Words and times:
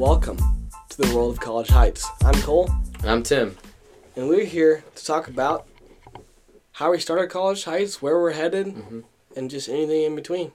Welcome 0.00 0.38
to 0.88 0.96
the 0.96 1.14
world 1.14 1.34
of 1.34 1.40
College 1.40 1.68
Heights. 1.68 2.08
I'm 2.24 2.40
Cole, 2.40 2.70
And 3.02 3.10
I'm 3.10 3.22
Tim. 3.22 3.54
and 4.16 4.30
we're 4.30 4.46
here 4.46 4.82
to 4.94 5.04
talk 5.04 5.28
about 5.28 5.66
how 6.72 6.92
we 6.92 6.98
started 7.00 7.28
College 7.28 7.64
Heights, 7.64 8.00
where 8.00 8.18
we're 8.18 8.30
headed, 8.32 8.68
Mhm. 8.68 9.04
and 9.36 9.50
just 9.50 9.68
anything 9.68 10.04
in 10.04 10.16
between. 10.16 10.52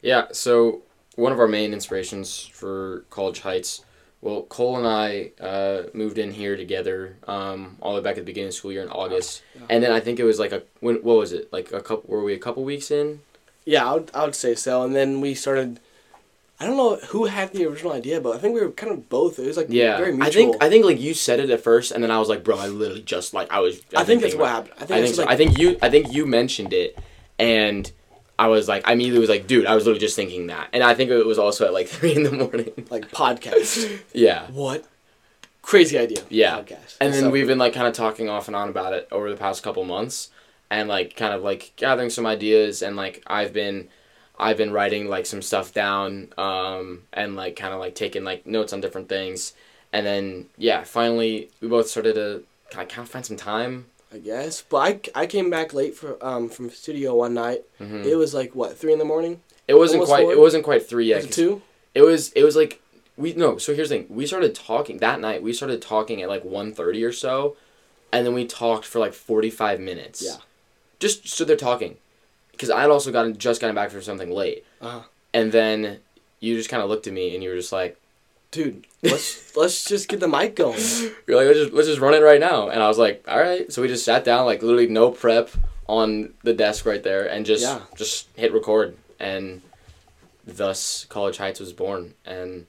Yeah, 0.00 0.28
so 0.32 0.80
one 1.16 1.32
of 1.32 1.38
our 1.38 1.46
main 1.46 1.74
inspirations 1.74 2.48
for 2.50 3.04
College 3.10 3.40
Heights, 3.40 3.82
well, 4.22 4.44
Cole 4.44 4.78
and 4.78 4.86
I 4.86 5.32
uh, 5.38 5.90
moved 5.92 6.16
in 6.16 6.30
here 6.32 6.56
together 6.56 7.18
um, 7.28 7.76
all 7.82 7.92
the 7.94 8.00
way 8.00 8.04
back 8.04 8.12
at 8.12 8.20
the 8.20 8.24
beginning 8.24 8.48
of 8.48 8.54
school 8.54 8.72
year 8.72 8.82
in 8.82 8.88
August. 8.88 9.42
Yeah. 9.54 9.66
And 9.68 9.84
then 9.84 9.92
I 9.92 10.00
think 10.00 10.18
it 10.18 10.24
was 10.24 10.38
like 10.38 10.52
a, 10.52 10.62
when, 10.80 10.96
what 11.02 11.18
was 11.18 11.34
it? 11.34 11.52
Like 11.52 11.72
a 11.72 11.82
couple, 11.82 12.04
were 12.08 12.24
we 12.24 12.32
a 12.32 12.38
couple 12.38 12.64
weeks 12.64 12.90
in? 12.90 13.20
Yeah, 13.66 13.86
I 13.88 13.92
would, 13.92 14.10
I 14.14 14.24
would 14.24 14.34
say 14.34 14.54
so. 14.54 14.82
And 14.82 14.96
then 14.96 15.20
we 15.20 15.34
started. 15.34 15.78
I 16.62 16.66
don't 16.66 16.76
know 16.76 16.96
who 17.08 17.24
had 17.24 17.52
the 17.52 17.66
original 17.66 17.92
idea, 17.92 18.20
but 18.20 18.36
I 18.36 18.38
think 18.38 18.54
we 18.54 18.60
were 18.60 18.70
kind 18.70 18.92
of 18.92 19.08
both. 19.08 19.38
It 19.38 19.46
was 19.46 19.56
like 19.56 19.66
Yeah. 19.68 19.96
very 19.96 20.12
mutual. 20.12 20.26
I 20.28 20.30
think, 20.30 20.56
I 20.64 20.68
think 20.68 20.84
like 20.84 21.00
you 21.00 21.12
said 21.14 21.40
it 21.40 21.50
at 21.50 21.60
first 21.60 21.90
and 21.90 22.02
then 22.04 22.10
I 22.10 22.18
was 22.18 22.28
like, 22.28 22.44
bro, 22.44 22.56
I 22.58 22.68
literally 22.68 23.02
just 23.02 23.34
like, 23.34 23.50
I 23.50 23.58
was. 23.60 23.80
I 23.96 24.04
think 24.04 24.22
that's 24.22 24.34
what 24.34 24.48
happened. 24.48 24.74
I 24.76 24.84
think, 24.86 24.90
I 24.92 25.02
think 25.02 25.14
so. 25.16 25.22
like, 25.22 25.30
I 25.30 25.36
think 25.36 25.58
you, 25.58 25.76
I 25.82 25.90
think 25.90 26.12
you 26.12 26.24
mentioned 26.26 26.72
it 26.72 26.96
and 27.38 27.90
I 28.38 28.46
was 28.46 28.68
like, 28.68 28.86
I 28.86 28.92
immediately 28.92 29.20
was 29.20 29.28
like, 29.28 29.46
dude, 29.46 29.66
I 29.66 29.74
was 29.74 29.84
literally 29.84 30.00
just 30.00 30.16
thinking 30.16 30.46
that. 30.46 30.68
And 30.72 30.82
I 30.84 30.94
think 30.94 31.10
it 31.10 31.26
was 31.26 31.38
also 31.38 31.66
at 31.66 31.72
like 31.72 31.88
three 31.96 32.14
in 32.14 32.22
the 32.22 32.30
morning. 32.32 32.70
like 32.90 33.10
podcast. 33.10 34.00
yeah. 34.12 34.46
what? 34.50 34.84
Crazy 35.62 35.96
idea. 35.98 36.22
Yeah. 36.28 36.58
Podcast. 36.60 36.96
And 37.00 37.12
then 37.12 37.22
So- 37.24 37.30
we've 37.30 37.46
been 37.46 37.58
like 37.58 37.72
kind 37.74 37.86
of 37.86 37.92
talking 37.94 38.28
off 38.28 38.46
and 38.48 38.56
on 38.56 38.68
about 38.68 38.92
it 38.94 39.08
over 39.12 39.30
the 39.30 39.36
past 39.36 39.62
couple 39.62 39.84
months 39.84 40.30
and 40.70 40.88
like 40.88 41.16
kind 41.16 41.34
of 41.34 41.42
like 41.42 41.72
gathering 41.76 42.10
some 42.10 42.24
ideas 42.26 42.82
and 42.82 42.96
like 42.96 43.22
I've 43.26 43.52
been 43.52 43.88
I've 44.42 44.56
been 44.56 44.72
writing 44.72 45.08
like 45.08 45.26
some 45.26 45.42
stuff 45.42 45.72
down 45.72 46.32
um 46.36 47.02
and 47.12 47.36
like 47.36 47.54
kind 47.56 47.72
of 47.74 47.80
like 47.80 47.94
taking 47.94 48.24
like 48.24 48.46
notes 48.46 48.72
on 48.72 48.80
different 48.80 49.08
things 49.08 49.52
and 49.92 50.04
then 50.06 50.46
yeah, 50.58 50.84
finally 50.84 51.48
we 51.60 51.68
both 51.68 51.88
started 51.88 52.14
to 52.14 52.42
kind 52.70 52.90
of 52.98 53.08
find 53.08 53.24
some 53.24 53.36
time. 53.36 53.86
I 54.14 54.18
guess. 54.18 54.62
But 54.62 54.76
I, 55.14 55.22
I 55.22 55.26
came 55.26 55.48
back 55.50 55.72
late 55.72 55.94
for 55.94 56.10
um 56.24 56.48
from 56.48 56.70
studio 56.70 57.14
one 57.14 57.34
night. 57.34 57.62
hmm 57.78 58.02
It 58.04 58.16
was 58.16 58.34
like 58.34 58.54
what 58.54 58.76
three 58.76 58.92
in 58.92 58.98
the 58.98 59.04
morning. 59.04 59.40
It 59.68 59.74
wasn't 59.74 60.00
almost 60.00 60.10
quite 60.10 60.22
four? 60.24 60.32
it 60.32 60.38
wasn't 60.38 60.64
quite 60.64 60.86
3 60.88 61.06
yet. 61.06 61.16
Was 61.16 61.24
it 61.26 61.32
two? 61.32 61.62
It 61.94 62.02
was 62.02 62.32
it 62.32 62.42
was 62.42 62.56
like 62.56 62.80
we 63.16 63.32
no, 63.34 63.58
so 63.58 63.74
here's 63.74 63.90
the 63.90 63.96
thing. 63.98 64.06
We 64.08 64.26
started 64.26 64.54
talking 64.54 64.98
that 64.98 65.20
night. 65.20 65.42
We 65.42 65.52
started 65.52 65.80
talking 65.80 66.20
at 66.22 66.28
like 66.28 66.44
1:30 66.44 67.06
or 67.06 67.12
so 67.12 67.56
and 68.12 68.26
then 68.26 68.34
we 68.34 68.46
talked 68.46 68.84
for 68.84 68.98
like 68.98 69.14
45 69.14 69.80
minutes. 69.80 70.22
Yeah. 70.22 70.36
Just 70.98 71.26
stood 71.28 71.48
there 71.48 71.56
talking. 71.56 71.96
Cuz 72.62 72.70
I 72.70 72.80
had 72.80 72.90
also 72.90 73.10
gotten 73.12 73.36
just 73.36 73.60
gotten 73.60 73.74
back 73.74 73.90
from 73.90 74.02
something 74.02 74.30
late. 74.30 74.64
Uh-huh. 74.80 75.00
And 75.34 75.50
then 75.52 75.98
you 76.40 76.56
just 76.56 76.68
kind 76.70 76.82
of 76.82 76.88
looked 76.88 77.06
at 77.06 77.12
me 77.12 77.34
and 77.34 77.42
you 77.42 77.50
were 77.50 77.56
just 77.56 77.72
like 77.72 77.96
Dude, 78.52 78.86
let's 79.02 79.56
let's 79.62 79.84
just 79.84 80.08
get 80.08 80.20
the 80.20 80.28
mic 80.28 80.54
going. 80.56 80.78
you're 81.26 81.36
like 81.38 81.46
let's 81.46 81.58
just 81.58 81.72
let's 81.72 81.88
just 81.88 82.00
run 82.00 82.14
it 82.14 82.22
right 82.22 82.40
now. 82.40 82.68
And 82.68 82.82
I 82.82 82.88
was 82.88 82.98
like, 82.98 83.24
"All 83.26 83.38
right." 83.40 83.70
So 83.72 83.80
we 83.82 83.88
just 83.88 84.04
sat 84.04 84.24
down 84.24 84.44
like 84.46 84.62
literally 84.62 84.86
no 84.88 85.10
prep 85.10 85.50
on 85.88 86.34
the 86.44 86.52
desk 86.52 86.86
right 86.86 87.02
there 87.02 87.26
and 87.26 87.44
just 87.46 87.62
Yeah. 87.62 87.80
just 87.96 88.28
hit 88.36 88.52
record 88.52 88.96
and 89.18 89.62
thus 90.46 91.06
College 91.08 91.38
Heights 91.38 91.60
was 91.60 91.72
born 91.72 92.14
and 92.24 92.66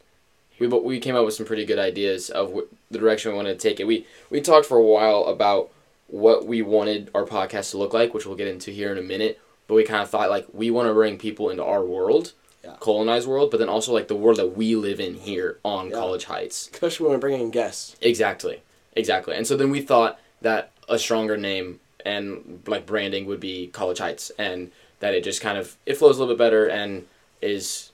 we 0.59 0.67
we 0.67 0.99
came 0.99 1.15
up 1.15 1.25
with 1.25 1.33
some 1.33 1.45
pretty 1.45 1.65
good 1.65 1.79
ideas 1.79 2.29
of 2.29 2.53
the 2.91 2.97
direction 2.99 3.31
we 3.31 3.37
wanted 3.37 3.59
to 3.59 3.67
take 3.69 3.79
it. 3.79 3.85
We 3.87 4.05
we 4.29 4.39
talked 4.41 4.65
for 4.65 4.77
a 4.77 4.83
while 4.83 5.25
about 5.25 5.69
what 6.07 6.45
we 6.45 6.61
wanted 6.61 7.09
our 7.15 7.25
podcast 7.25 7.71
to 7.71 7.77
look 7.77 7.93
like, 7.93 8.13
which 8.13 8.25
we'll 8.25 8.35
get 8.37 8.47
into 8.47 8.71
here 8.71 8.91
in 8.91 8.97
a 8.97 9.01
minute. 9.01 9.39
But 9.67 9.75
we 9.75 9.83
kind 9.83 10.01
of 10.03 10.09
thought 10.09 10.29
like 10.29 10.45
we 10.53 10.69
want 10.71 10.87
to 10.89 10.93
bring 10.93 11.17
people 11.17 11.49
into 11.49 11.63
our 11.63 11.83
world, 11.83 12.33
Yeah. 12.63 12.75
colonized 12.79 13.27
world, 13.27 13.49
but 13.51 13.57
then 13.57 13.69
also 13.69 13.93
like 13.93 14.07
the 14.07 14.15
world 14.15 14.37
that 14.37 14.55
we 14.57 14.75
live 14.75 14.99
in 14.99 15.15
here 15.15 15.59
on 15.63 15.89
Yeah. 15.89 15.95
College 15.95 16.25
Heights. 16.25 16.69
Especially 16.73 17.05
when 17.05 17.13
we're 17.13 17.19
bringing 17.19 17.41
in 17.41 17.51
guests. 17.51 17.95
Exactly, 18.01 18.61
exactly. 18.95 19.35
And 19.35 19.45
so 19.47 19.55
then 19.57 19.69
we 19.69 19.81
thought 19.81 20.19
that 20.41 20.71
a 20.89 20.99
stronger 20.99 21.37
name 21.37 21.79
and 22.05 22.61
like 22.67 22.85
branding 22.85 23.25
would 23.25 23.39
be 23.39 23.67
College 23.67 23.99
Heights, 23.99 24.31
and 24.37 24.71
that 24.99 25.13
it 25.13 25.23
just 25.23 25.39
kind 25.41 25.57
of 25.57 25.77
it 25.85 25.95
flows 25.97 26.17
a 26.17 26.19
little 26.19 26.35
bit 26.35 26.39
better 26.39 26.67
and 26.67 27.05
is 27.41 27.91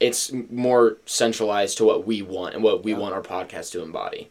it's 0.00 0.32
more 0.32 0.96
centralized 1.06 1.78
to 1.78 1.84
what 1.84 2.04
we 2.04 2.20
want 2.22 2.54
and 2.54 2.64
what 2.64 2.82
we 2.82 2.90
Yeah. 2.92 2.98
want 2.98 3.14
our 3.14 3.22
podcast 3.22 3.70
to 3.72 3.82
embody. 3.82 4.28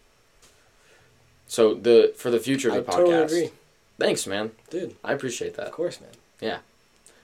So 1.48 1.74
the 1.74 2.14
for 2.18 2.30
the 2.32 2.40
future 2.40 2.70
of 2.70 2.76
the 2.76 2.82
I 2.82 2.84
the 2.84 2.92
totally 2.92 3.14
podcast, 3.14 3.26
agree. 3.26 3.52
thanks, 4.00 4.28
man. 4.28 4.52
Dude, 4.70 4.96
I 5.04 5.14
appreciate 5.14 5.56
that. 5.56 5.68
of 5.68 5.72
course, 5.72 6.00
man. 6.02 6.60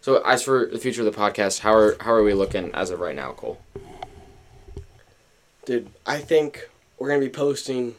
So 0.08 0.22
as 0.24 0.42
for 0.42 0.68
the 0.68 0.80
future 0.80 1.06
of 1.06 1.14
the 1.14 1.20
podcast, 1.20 1.60
how 1.60 1.74
are 1.74 1.98
how 2.00 2.14
are 2.14 2.24
we 2.24 2.34
looking 2.34 2.72
as 2.74 2.92
of 2.92 3.02
right 3.02 3.14
now, 3.14 3.34
Cole? 3.34 3.60
Dude, 5.66 5.90
I 6.06 6.20
think 6.20 6.70
we're 6.98 7.10
gonna 7.10 7.20
be 7.20 7.28
posting 7.28 7.96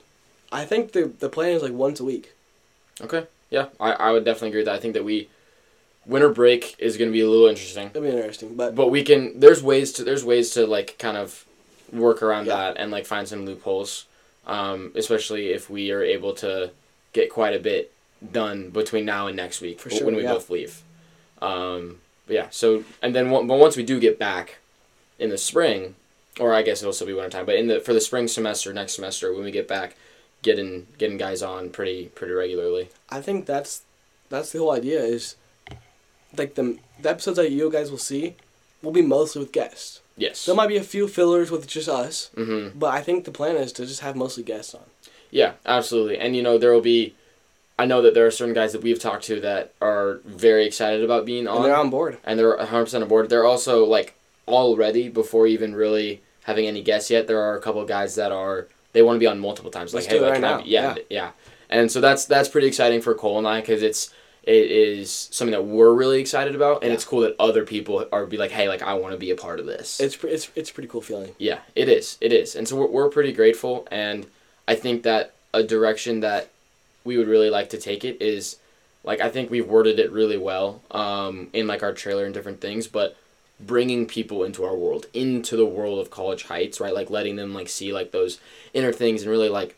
I 0.50 0.64
think 0.64 0.92
the 0.92 1.12
the 1.18 1.28
plan 1.28 1.50
is 1.50 1.62
like 1.62 1.74
once 1.74 2.00
a 2.00 2.04
week. 2.04 2.32
Okay, 3.02 3.26
yeah, 3.50 3.66
I, 3.78 3.92
I 3.92 4.12
would 4.12 4.24
definitely 4.24 4.48
agree 4.48 4.60
with 4.60 4.68
that. 4.68 4.76
I 4.76 4.78
think 4.78 4.94
that 4.94 5.04
we 5.04 5.28
winter 6.06 6.30
break 6.30 6.76
is 6.78 6.96
going 6.96 7.10
to 7.10 7.12
be 7.12 7.20
a 7.20 7.28
little 7.28 7.46
interesting. 7.46 7.88
That'd 7.88 8.02
be 8.02 8.08
interesting. 8.08 8.54
But 8.54 8.74
but 8.74 8.88
we 8.88 9.02
can 9.02 9.38
there's 9.38 9.62
ways 9.62 9.92
to 9.92 10.02
there's 10.02 10.24
ways 10.24 10.52
to 10.52 10.66
like 10.66 10.96
kind 10.98 11.18
of 11.18 11.44
work 11.92 12.22
around 12.22 12.46
Yeah. 12.46 12.56
that 12.56 12.78
and 12.78 12.90
like 12.90 13.04
find 13.04 13.28
some 13.28 13.44
loopholes 13.44 14.06
um, 14.46 14.92
especially 14.94 15.50
if 15.50 15.68
we 15.68 15.90
are 15.90 16.02
able 16.02 16.32
to 16.36 16.70
get 17.12 17.28
quite 17.28 17.54
a 17.54 17.58
bit 17.58 17.92
done 18.32 18.70
between 18.70 19.04
now 19.04 19.26
and 19.26 19.36
next 19.36 19.60
week 19.60 19.78
For 19.78 19.90
sure, 19.90 20.06
when 20.06 20.16
we 20.16 20.22
yeah. 20.22 20.32
both 20.32 20.48
leave 20.48 20.82
um, 21.42 22.00
but 22.26 22.34
yeah 22.34 22.46
so 22.50 22.84
and 23.02 23.14
then 23.14 23.30
one- 23.30 23.46
but 23.46 23.58
once 23.58 23.76
we 23.76 23.82
do 23.82 23.98
get 24.00 24.18
back 24.18 24.58
in 25.18 25.30
the 25.30 25.38
spring 25.38 25.94
or 26.38 26.54
i 26.54 26.62
guess 26.62 26.80
it'll 26.82 26.92
still 26.92 27.06
be 27.06 27.12
winter 27.12 27.30
time 27.30 27.46
but 27.46 27.54
in 27.56 27.66
the 27.68 27.80
for 27.80 27.92
the 27.92 28.00
spring 28.00 28.28
semester 28.28 28.72
next 28.72 28.92
semester 28.94 29.32
when 29.32 29.44
we 29.44 29.50
get 29.50 29.66
back 29.66 29.96
getting 30.42 30.86
getting 30.98 31.16
guys 31.18 31.42
on 31.42 31.68
pretty 31.70 32.06
pretty 32.14 32.32
regularly 32.32 32.88
I 33.10 33.20
think 33.20 33.46
that's 33.46 33.82
that's 34.28 34.52
the 34.52 34.58
whole 34.60 34.70
idea 34.72 35.00
is 35.00 35.34
like 36.36 36.54
the 36.54 36.78
the 37.00 37.10
episodes 37.10 37.36
that 37.38 37.50
you 37.50 37.70
guys 37.70 37.90
will 37.90 37.98
see 37.98 38.36
will 38.82 38.92
be 38.92 39.02
mostly 39.02 39.40
with 39.40 39.50
guests. 39.52 40.00
yes 40.16 40.44
There 40.46 40.54
might 40.54 40.68
be 40.68 40.76
a 40.76 40.82
few 40.84 41.08
fillers 41.08 41.50
with 41.50 41.66
just 41.66 41.88
us, 41.88 42.30
mm-hmm. 42.36 42.78
but 42.78 42.94
I 42.94 43.00
think 43.02 43.24
the 43.24 43.32
plan 43.32 43.56
is 43.56 43.72
to 43.72 43.86
just 43.86 44.00
have 44.00 44.14
mostly 44.14 44.44
guests 44.44 44.74
on. 44.74 44.84
Yeah, 45.30 45.52
absolutely. 45.66 46.18
And 46.18 46.36
you 46.36 46.42
know, 46.42 46.56
there 46.58 46.72
will 46.72 46.80
be 46.80 47.14
I 47.78 47.86
know 47.86 48.02
that 48.02 48.14
there 48.14 48.26
are 48.26 48.30
certain 48.30 48.54
guys 48.54 48.72
that 48.72 48.82
we've 48.82 48.98
talked 48.98 49.24
to 49.24 49.40
that 49.40 49.72
are 49.80 50.20
very 50.24 50.66
excited 50.66 51.04
about 51.04 51.24
being 51.24 51.46
on 51.46 51.56
And 51.56 51.64
they're 51.64 51.76
on 51.76 51.90
board. 51.90 52.18
and 52.24 52.38
they're 52.38 52.56
100% 52.56 53.02
on 53.02 53.08
board. 53.08 53.28
They're 53.30 53.44
also 53.44 53.84
like 53.84 54.14
already 54.48 55.08
before 55.08 55.46
even 55.46 55.74
really 55.74 56.22
having 56.44 56.66
any 56.66 56.82
guests 56.82 57.10
yet, 57.10 57.26
there 57.26 57.40
are 57.40 57.56
a 57.56 57.60
couple 57.60 57.80
of 57.80 57.88
guys 57.88 58.14
that 58.16 58.32
are 58.32 58.66
they 58.94 59.02
want 59.02 59.16
to 59.16 59.20
be 59.20 59.26
on 59.26 59.38
multiple 59.38 59.70
times 59.70 59.92
like 59.94 60.02
Let's 60.04 60.12
hey, 60.12 60.18
do 60.18 60.24
it 60.24 60.26
like, 60.26 60.32
right 60.32 60.40
now. 60.40 60.62
be- 60.62 60.70
yeah, 60.70 60.94
yeah. 61.10 61.30
And 61.70 61.92
so 61.92 62.00
that's 62.00 62.24
that's 62.24 62.48
pretty 62.48 62.66
exciting 62.66 63.00
for 63.02 63.14
Cole 63.14 63.38
and 63.38 63.46
I 63.46 63.60
cuz 63.60 63.82
it's 63.82 64.12
it 64.44 64.70
is 64.70 65.28
something 65.30 65.52
that 65.52 65.62
we're 65.64 65.92
really 65.92 66.20
excited 66.20 66.54
about 66.54 66.82
and 66.82 66.88
Yeah. 66.90 66.94
it's 66.94 67.04
cool 67.04 67.20
that 67.20 67.36
other 67.38 67.64
people 67.66 68.06
are 68.10 68.24
be 68.24 68.38
like, 68.38 68.50
"Hey, 68.50 68.66
like 68.68 68.80
I 68.82 68.94
want 68.94 69.12
to 69.12 69.18
be 69.18 69.30
a 69.30 69.36
part 69.36 69.60
of 69.60 69.66
this." 69.66 70.00
It's 70.00 70.16
it's 70.24 70.48
it's 70.56 70.70
a 70.70 70.72
pretty 70.72 70.88
cool 70.88 71.02
feeling. 71.02 71.34
Yeah, 71.38 71.58
it 71.76 71.88
is. 71.90 72.16
It 72.22 72.32
is. 72.32 72.56
And 72.56 72.66
so 72.66 72.76
we're, 72.76 72.86
we're 72.86 73.08
pretty 73.10 73.32
grateful. 73.32 73.86
And 73.90 74.26
I 74.66 74.74
think 74.74 75.02
that 75.02 75.34
a 75.52 75.62
direction 75.62 76.20
that 76.20 76.48
we 77.04 77.16
would 77.16 77.28
really 77.28 77.50
like 77.50 77.70
to 77.70 77.78
take 77.78 78.04
it 78.04 78.20
is 78.20 78.56
like, 79.04 79.20
I 79.20 79.28
think 79.30 79.50
we've 79.50 79.66
worded 79.66 79.98
it 79.98 80.10
really 80.12 80.36
well 80.36 80.82
um, 80.90 81.48
in 81.52 81.66
like 81.66 81.82
our 81.82 81.92
trailer 81.92 82.24
and 82.24 82.34
different 82.34 82.60
things, 82.60 82.86
but 82.86 83.16
bringing 83.60 84.06
people 84.06 84.44
into 84.44 84.64
our 84.64 84.76
world, 84.76 85.06
into 85.14 85.56
the 85.56 85.66
world 85.66 85.98
of 85.98 86.10
College 86.10 86.44
Heights, 86.44 86.80
right? 86.80 86.94
Like 86.94 87.10
letting 87.10 87.36
them 87.36 87.54
like 87.54 87.68
see 87.68 87.92
like 87.92 88.10
those 88.12 88.38
inner 88.74 88.92
things 88.92 89.22
and 89.22 89.30
really 89.30 89.48
like 89.48 89.76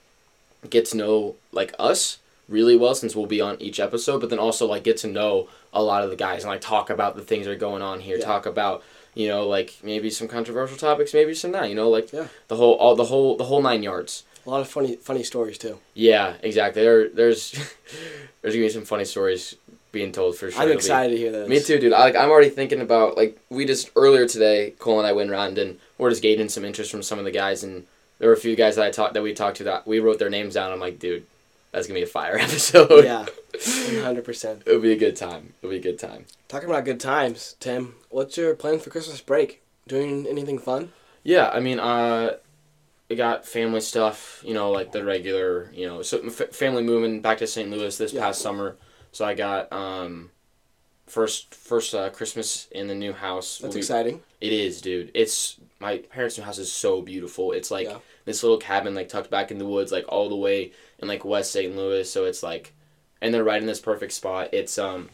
get 0.69 0.87
to 0.87 0.97
know 0.97 1.37
like 1.53 1.75
us 1.79 2.19
really 2.49 2.77
well 2.77 2.95
since 2.95 3.15
we'll 3.15 3.27
be 3.27 3.41
on 3.41 3.57
each 3.61 3.79
episode, 3.81 4.21
but 4.21 4.29
then 4.31 4.39
also 4.39 4.67
like 4.67 4.83
get 4.85 4.97
to 4.99 5.07
know 5.07 5.49
a 5.73 5.83
lot 5.83 6.03
of 6.03 6.11
the 6.11 6.17
guys 6.17 6.43
and 6.43 6.51
like 6.51 6.61
talk 6.61 6.91
about 6.91 7.15
the 7.15 7.23
things 7.23 7.47
that 7.47 7.53
are 7.53 7.57
going 7.57 7.81
on 7.83 8.01
here, 8.01 8.19
Yeah. 8.19 8.25
talk 8.25 8.45
about 8.47 8.83
you 9.15 9.29
know 9.29 9.47
like 9.47 9.79
maybe 9.83 10.11
some 10.11 10.29
controversial 10.29 10.77
topics, 10.77 11.15
maybe 11.15 11.35
some 11.35 11.53
not, 11.53 11.69
you 11.69 11.75
know 11.75 11.89
like 11.89 12.13
Yeah. 12.13 12.27
the 12.49 12.57
whole 12.57 12.75
all 12.75 12.97
the 12.97 13.05
whole 13.05 13.37
the 13.37 13.45
whole 13.45 13.63
nine 13.63 13.83
yards. 13.83 14.25
A 14.47 14.51
lot 14.51 14.61
of 14.61 14.69
funny 14.69 14.97
funny 14.97 15.23
stories 15.23 15.59
too. 15.59 15.79
Yeah, 15.95 16.35
exactly. 16.43 16.83
There 16.83 17.09
there's 17.09 17.53
there's 18.43 18.55
gonna 18.55 18.67
be 18.67 18.69
some 18.71 18.85
funny 18.85 19.05
stories 19.05 19.57
being 19.93 20.13
told 20.13 20.37
for 20.37 20.51
sure. 20.51 20.61
I'm 20.63 20.69
It'll 20.69 20.75
be- 20.75 20.85
excited 20.85 21.11
to 21.15 21.17
hear 21.19 21.33
those. 21.33 21.49
me 21.49 21.61
too, 21.61 21.79
dude. 21.79 21.93
I, 21.93 22.01
like 22.01 22.17
I'm 22.17 22.31
already 22.31 22.49
thinking 22.51 22.81
about 22.81 23.17
like 23.17 23.39
we 23.51 23.65
just 23.65 23.91
earlier 23.97 24.27
today, 24.27 24.73
Cole 24.79 24.99
and 24.99 25.07
I 25.07 25.13
went 25.13 25.31
around 25.31 25.59
and 25.59 25.79
we're 25.99 26.11
just 26.11 26.23
gauging 26.23 26.49
some 26.49 26.65
interest 26.65 26.91
from 26.91 27.03
some 27.03 27.19
of 27.19 27.25
the 27.25 27.31
guys, 27.31 27.63
and 27.65 27.87
there 28.19 28.29
were 28.29 28.35
a 28.35 28.39
few 28.41 28.57
guys 28.57 28.77
that 28.77 28.87
I 28.87 28.91
talked 28.91 29.15
that 29.15 29.23
we 29.23 29.35
talked 29.35 29.59
to 29.59 29.65
that 29.65 29.87
we 29.87 29.99
wrote 30.01 30.19
their 30.19 30.31
names 30.31 30.55
down. 30.55 30.73
I'm 30.73 30.81
like, 30.81 30.99
dude, 30.99 31.27
that's 31.73 31.87
gonna 31.87 31.99
be 31.99 32.05
a 32.05 32.07
fire 32.07 32.39
episode. 32.41 33.05
Yeah, 33.05 33.27
100. 33.53 34.25
percent 34.25 34.63
it'll 34.67 34.81
be 34.81 34.93
a 34.93 34.97
good 34.97 35.17
time. 35.17 35.53
It'll 35.61 35.71
be 35.73 35.77
a 35.79 35.83
good 35.83 35.99
time. 35.99 36.25
Talking 36.49 36.69
about 36.71 36.85
good 36.85 37.01
times, 37.01 37.57
Tim. 37.61 37.95
What's 38.09 38.37
your 38.37 38.55
plan 38.55 38.79
for 38.79 38.91
Christmas 38.91 39.21
break? 39.21 39.61
Doing 39.89 40.27
anything 40.27 40.59
fun? 40.59 40.93
Yeah, 41.25 41.51
I 41.53 41.61
mean, 41.61 41.79
uh, 41.81 42.37
I 43.11 43.15
got 43.15 43.45
family 43.47 43.81
stuff. 43.81 44.43
You 44.47 44.55
know, 44.55 44.71
like 44.71 44.93
the 44.93 45.05
regular. 45.05 45.71
You 45.75 45.87
know, 45.89 46.03
so 46.03 46.29
family 46.31 46.83
moving 46.83 47.21
back 47.21 47.39
to 47.39 47.47
St. 47.47 47.71
Louis 47.71 47.97
this 47.97 48.13
Yeah. 48.13 48.21
past 48.21 48.41
summer. 48.41 48.77
So 49.13 49.25
I 49.25 49.35
got 49.35 49.73
um, 49.73 50.31
first 51.07 51.55
first 51.55 51.95
uh, 51.95 52.11
Christmas 52.11 52.69
in 52.71 52.87
the 52.87 52.95
new 52.95 53.13
house. 53.13 53.59
That's 53.59 53.75
be- 53.75 53.81
exciting. 53.81 54.23
It 54.41 54.53
is, 54.53 54.81
dude. 54.81 55.11
It's 55.15 55.57
my 55.81 55.99
parents' 55.99 56.39
new 56.39 56.45
house 56.45 56.59
is 56.59 56.71
so 56.71 57.03
beautiful. 57.03 57.53
It's 57.53 57.71
like 57.71 57.89
Yeah. 57.89 57.99
this 58.27 58.43
little 58.43 58.59
cabin 58.59 58.95
like 58.95 59.09
tucked 59.09 59.31
back 59.31 59.51
in 59.51 59.59
the 59.59 59.67
woods, 59.67 59.91
like 59.93 60.05
all 60.09 60.29
the 60.29 60.37
way 60.37 60.73
in 60.99 61.09
like 61.09 61.25
West 61.25 61.51
St. 61.53 61.75
Louis. 61.77 62.11
So 62.11 62.25
it's 62.27 62.43
like, 62.43 62.73
and 63.21 63.35
they're 63.35 63.45
right 63.45 63.61
in 63.61 63.67
this 63.67 63.81
perfect 63.81 64.13
spot. 64.13 64.51
It's 64.53 64.79
um, 64.79 65.09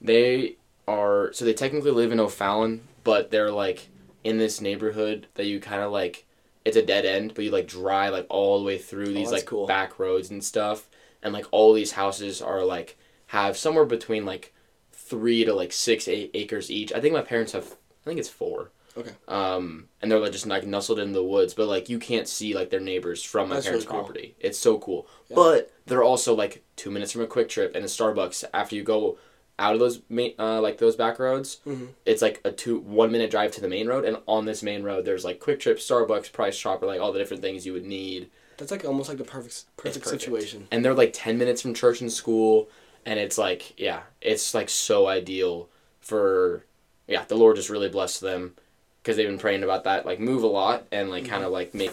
they 0.00 0.56
are 0.86 1.32
so 1.32 1.44
they 1.44 1.54
technically 1.54 1.90
live 1.90 2.12
in 2.12 2.20
O'Fallon, 2.20 2.86
but 3.02 3.30
they're 3.32 3.50
like 3.50 3.88
in 4.22 4.38
this 4.38 4.60
neighborhood 4.60 5.26
that 5.34 5.46
you 5.46 5.58
kind 5.58 5.82
of 5.82 5.90
like. 5.90 6.22
It's 6.66 6.76
a 6.76 6.82
dead 6.82 7.06
end, 7.06 7.32
but 7.34 7.44
you 7.44 7.52
like 7.52 7.68
drive 7.68 8.12
like 8.12 8.26
all 8.28 8.58
the 8.58 8.64
way 8.64 8.76
through 8.76 9.06
these 9.06 9.30
that's 9.30 9.42
like 9.42 9.46
cool. 9.46 9.68
back 9.68 10.00
roads 10.00 10.30
and 10.30 10.42
stuff, 10.42 10.88
and 11.22 11.32
like 11.32 11.46
all 11.52 11.72
these 11.72 11.92
houses 11.92 12.42
are 12.42 12.64
like 12.64 12.98
have 13.28 13.56
somewhere 13.56 13.84
between 13.84 14.24
like 14.24 14.52
three 14.92 15.44
to 15.44 15.54
like 15.54 15.72
six 15.72 16.08
eight 16.08 16.32
acres 16.34 16.68
each. 16.68 16.92
I 16.92 17.00
think 17.00 17.14
my 17.14 17.22
parents 17.22 17.52
have. 17.52 17.76
I 18.04 18.08
think 18.08 18.18
it's 18.18 18.28
four. 18.28 18.72
Okay. 18.96 19.12
Um, 19.28 19.88
and 20.00 20.10
they're 20.10 20.18
like 20.18 20.32
just 20.32 20.46
like 20.46 20.66
nestled 20.66 20.98
in 20.98 21.12
the 21.12 21.22
woods, 21.22 21.54
but 21.54 21.68
like 21.68 21.88
you 21.88 21.98
can't 21.98 22.26
see 22.26 22.54
like 22.54 22.70
their 22.70 22.80
neighbors 22.80 23.22
from 23.22 23.48
my 23.48 23.56
That's 23.56 23.66
parents' 23.66 23.84
really 23.84 23.92
cool. 23.94 24.04
property. 24.04 24.36
It's 24.40 24.58
so 24.58 24.78
cool. 24.78 25.06
Yeah. 25.28 25.34
But 25.36 25.72
they're 25.86 26.02
also 26.02 26.34
like 26.34 26.64
two 26.76 26.90
minutes 26.90 27.12
from 27.12 27.22
a 27.22 27.26
QuikTrip 27.26 27.74
and 27.74 27.84
a 27.84 27.88
Starbucks 27.88 28.44
after 28.54 28.74
you 28.74 28.82
go 28.82 29.18
out 29.58 29.74
of 29.74 29.80
those 29.80 30.00
main, 30.08 30.34
uh, 30.38 30.60
like 30.60 30.78
those 30.78 30.96
back 30.96 31.18
roads. 31.18 31.60
Mhm. 31.66 31.88
It's 32.04 32.20
like 32.22 32.40
a 32.44 32.52
two 32.52 32.78
one 32.78 33.10
minute 33.10 33.30
drive 33.30 33.52
to 33.52 33.60
the 33.60 33.68
main 33.68 33.86
road, 33.86 34.04
and 34.04 34.18
on 34.26 34.44
this 34.44 34.62
main 34.62 34.82
road 34.82 35.04
there's 35.04 35.24
like 35.24 35.40
QuikTrip, 35.40 35.76
Starbucks, 35.76 36.32
Price 36.32 36.58
Chopper, 36.58 36.86
like 36.86 37.00
all 37.00 37.12
the 37.12 37.18
different 37.18 37.42
things 37.42 37.64
you 37.64 37.72
would 37.72 37.86
need. 37.86 38.28
That's 38.58 38.70
like 38.70 38.84
almost 38.84 39.08
like 39.08 39.18
the 39.18 39.24
perfect 39.24 39.64
perfect, 39.76 40.04
perfect. 40.04 40.22
situation. 40.22 40.68
And 40.70 40.84
they're 40.84 40.94
like 40.94 41.12
ten 41.14 41.38
minutes 41.38 41.62
from 41.62 41.74
church 41.74 42.00
and 42.00 42.12
school, 42.12 42.68
and 43.04 43.18
it's 43.18 43.38
like 43.38 43.78
yeah, 43.78 44.02
it's 44.20 44.54
like 44.54 44.68
so 44.68 45.06
ideal 45.06 45.68
for 46.00 46.64
yeah. 47.06 47.24
The 47.26 47.36
Lord 47.36 47.56
just 47.56 47.70
really 47.70 47.88
blessed 47.88 48.20
them 48.20 48.54
because 49.02 49.16
they've 49.16 49.28
been 49.28 49.38
praying 49.38 49.62
about 49.62 49.84
that 49.84 50.04
like 50.04 50.20
move 50.20 50.42
a 50.42 50.46
lot 50.48 50.84
and 50.92 51.08
like 51.10 51.26
kind 51.26 51.44
of 51.44 51.52
like 51.52 51.72
make 51.74 51.92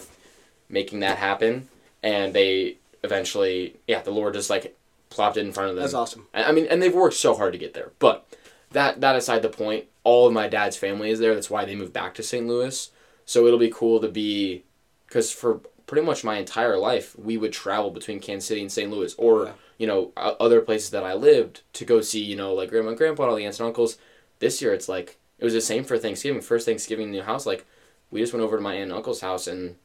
making 0.68 1.00
that 1.00 1.16
happen, 1.18 1.68
and 2.02 2.34
they 2.34 2.76
eventually 3.02 3.76
yeah 3.86 4.02
the 4.02 4.10
Lord 4.10 4.34
just 4.34 4.50
like 4.50 4.76
plopped 5.14 5.36
it 5.36 5.46
in 5.46 5.52
front 5.52 5.70
of 5.70 5.76
them. 5.76 5.82
That's 5.82 5.94
awesome. 5.94 6.26
I 6.34 6.44
I 6.44 6.52
mean, 6.52 6.66
and 6.66 6.82
they've 6.82 6.94
worked 6.94 7.16
so 7.16 7.34
hard 7.34 7.52
to 7.52 7.58
get 7.58 7.74
there. 7.74 7.92
But 7.98 8.26
that 8.72 9.00
that 9.00 9.16
aside 9.16 9.42
the 9.42 9.48
point, 9.48 9.86
all 10.02 10.26
of 10.26 10.32
my 10.32 10.48
dad's 10.48 10.76
family 10.76 11.10
is 11.10 11.18
there. 11.20 11.34
That's 11.34 11.50
why 11.50 11.64
they 11.64 11.74
moved 11.76 11.92
back 11.92 12.14
to 12.14 12.22
St. 12.22 12.46
Louis. 12.46 12.90
So 13.24 13.46
it'll 13.46 13.58
be 13.58 13.70
cool 13.70 14.00
to 14.00 14.08
be, 14.08 14.64
because 15.06 15.30
for 15.32 15.60
pretty 15.86 16.04
much 16.06 16.24
my 16.24 16.36
entire 16.36 16.76
life, 16.76 17.18
we 17.18 17.36
would 17.38 17.52
travel 17.52 17.90
between 17.90 18.20
Kansas 18.20 18.46
City 18.48 18.60
and 18.60 18.70
St. 18.72 18.90
Louis, 18.90 19.14
or 19.16 19.44
Yeah. 19.46 19.52
you 19.78 19.86
know, 19.86 20.12
other 20.16 20.60
places 20.60 20.90
that 20.90 21.04
I 21.04 21.14
lived 21.14 21.62
to 21.74 21.84
go 21.86 22.00
see, 22.02 22.20
you 22.22 22.36
know, 22.36 22.52
like 22.52 22.68
grandma 22.70 22.90
and 22.90 22.98
grandpa, 22.98 23.22
and 23.22 23.30
all 23.30 23.36
the 23.36 23.44
aunts 23.46 23.60
and 23.60 23.66
uncles. 23.66 23.96
This 24.40 24.60
year, 24.60 24.74
it's 24.74 24.88
like 24.88 25.18
it 25.38 25.44
was 25.44 25.54
the 25.54 25.60
same 25.60 25.84
for 25.84 25.96
Thanksgiving. 25.98 26.40
First 26.42 26.66
Thanksgiving 26.66 27.06
in 27.06 27.12
the 27.12 27.18
new 27.18 27.24
house, 27.24 27.46
like 27.46 27.64
we 28.10 28.20
just 28.20 28.32
went 28.34 28.44
over 28.44 28.56
to 28.56 28.62
my 28.62 28.74
aunt 28.74 28.84
and 28.84 28.92
uncle's 28.92 29.20
house 29.22 29.46
and. 29.46 29.76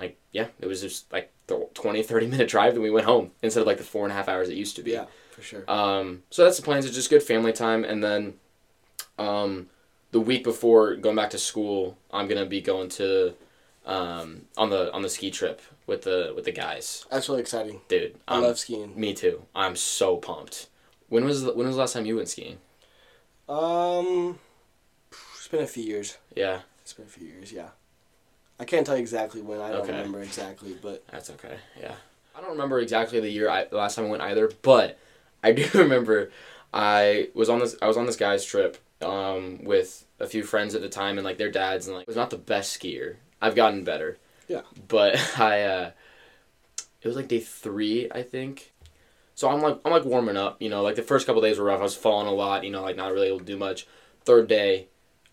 Like 0.00 0.18
yeah, 0.32 0.46
it 0.60 0.66
was 0.66 0.80
just 0.80 1.12
like 1.12 1.30
the 1.46 1.68
20, 1.74 2.02
30 2.02 2.26
minute 2.26 2.48
drive, 2.48 2.72
and 2.74 2.82
we 2.82 2.90
went 2.90 3.06
home 3.06 3.30
instead 3.42 3.60
of 3.60 3.66
like 3.66 3.78
the 3.78 3.84
four 3.84 4.04
and 4.04 4.12
a 4.12 4.14
half 4.16 4.28
hours 4.28 4.48
it 4.48 4.56
used 4.56 4.76
to 4.76 4.82
be. 4.82 4.92
Yeah, 4.92 5.04
for 5.30 5.42
sure. 5.42 5.64
Um, 5.70 6.22
so 6.30 6.42
that's 6.44 6.56
the 6.56 6.62
plans. 6.62 6.84
It's 6.86 6.94
just 6.94 7.10
good 7.10 7.22
family 7.22 7.52
time, 7.52 7.84
and 7.84 8.02
then 8.02 8.34
um, 9.18 9.68
the 10.12 10.20
week 10.20 10.42
before 10.44 10.96
going 10.96 11.16
back 11.16 11.30
to 11.30 11.38
school, 11.38 11.98
I'm 12.10 12.26
gonna 12.28 12.46
be 12.46 12.60
going 12.60 12.88
to 12.90 13.34
um, 13.86 14.42
on 14.56 14.70
the 14.70 14.92
on 14.92 15.02
the 15.02 15.08
ski 15.10 15.30
trip 15.30 15.60
with 15.86 16.02
the 16.02 16.32
with 16.34 16.44
the 16.44 16.52
guys, 16.52 17.04
That's 17.10 17.28
really 17.28 17.40
exciting. 17.40 17.80
dude. 17.88 18.16
I 18.28 18.34
I'm- 18.34 18.42
love 18.44 18.58
skiing. 18.58 18.98
Me 18.98 19.12
too. 19.12 19.42
I'm 19.54 19.76
so 19.76 20.16
pumped. 20.16 20.68
When 21.08 21.24
was 21.24 21.42
the, 21.42 21.52
when 21.52 21.66
was 21.66 21.74
the 21.76 21.80
last 21.80 21.92
time 21.94 22.06
you 22.06 22.16
went 22.16 22.28
skiing? 22.28 22.58
Um, 23.48 24.38
it's 25.36 25.48
been 25.48 25.62
a 25.62 25.66
few 25.66 25.82
years. 25.82 26.18
Yeah, 26.36 26.60
It's 26.82 26.92
been 26.92 27.06
a 27.06 27.08
few 27.08 27.26
years. 27.26 27.52
Yeah. 27.52 27.70
I 28.60 28.64
can't 28.64 28.86
tell 28.86 28.94
you 28.96 29.00
exactly 29.00 29.40
when. 29.40 29.60
I 29.60 29.70
don't 29.70 29.80
Okay. 29.80 29.92
remember 29.92 30.20
exactly, 30.22 30.76
but 30.80 31.02
that's 31.08 31.30
okay. 31.30 31.56
Yeah, 31.80 31.94
I 32.36 32.40
don't 32.42 32.50
remember 32.50 32.78
exactly 32.78 33.18
the 33.18 33.30
year 33.30 33.48
I, 33.48 33.64
the 33.64 33.76
last 33.78 33.94
time 33.96 34.04
I 34.04 34.08
went 34.08 34.22
either, 34.22 34.50
but 34.62 34.98
I 35.42 35.52
do 35.52 35.66
remember 35.74 36.30
I 36.72 37.30
was 37.34 37.48
on 37.48 37.58
this 37.58 37.74
I 37.80 37.86
was 37.88 37.96
on 37.96 38.04
this 38.06 38.16
guy's 38.16 38.44
trip 38.44 38.76
um, 39.02 39.64
with 39.64 40.04
a 40.20 40.26
few 40.26 40.42
friends 40.42 40.74
at 40.74 40.82
the 40.82 40.88
time 40.90 41.16
and 41.16 41.24
like 41.24 41.38
their 41.38 41.50
dads 41.50 41.86
and 41.88 41.96
like 41.96 42.06
was 42.06 42.16
not 42.16 42.28
the 42.30 42.36
best 42.36 42.78
skier. 42.78 43.16
I've 43.40 43.54
gotten 43.54 43.82
better. 43.82 44.18
Yeah. 44.46 44.60
But 44.88 45.16
I 45.40 45.62
uh, 45.62 45.90
it 47.00 47.08
was 47.08 47.16
like 47.16 47.28
day 47.28 47.40
three 47.40 48.08
I 48.12 48.22
think. 48.22 48.72
So 49.34 49.48
I'm 49.48 49.62
like 49.62 49.80
I'm 49.86 49.92
like 49.92 50.04
warming 50.04 50.36
up, 50.36 50.60
you 50.60 50.68
know, 50.68 50.82
like 50.82 50.96
the 50.96 51.02
first 51.02 51.26
couple 51.26 51.40
days 51.40 51.58
were 51.58 51.64
rough. 51.64 51.80
I 51.80 51.84
was 51.84 51.96
falling 51.96 52.26
a 52.26 52.32
lot, 52.32 52.62
you 52.62 52.70
know, 52.70 52.82
like 52.82 52.96
not 52.96 53.10
really 53.12 53.28
able 53.28 53.38
to 53.38 53.44
do 53.44 53.56
much. 53.56 53.86
Third 54.26 54.48
day, 54.48 54.88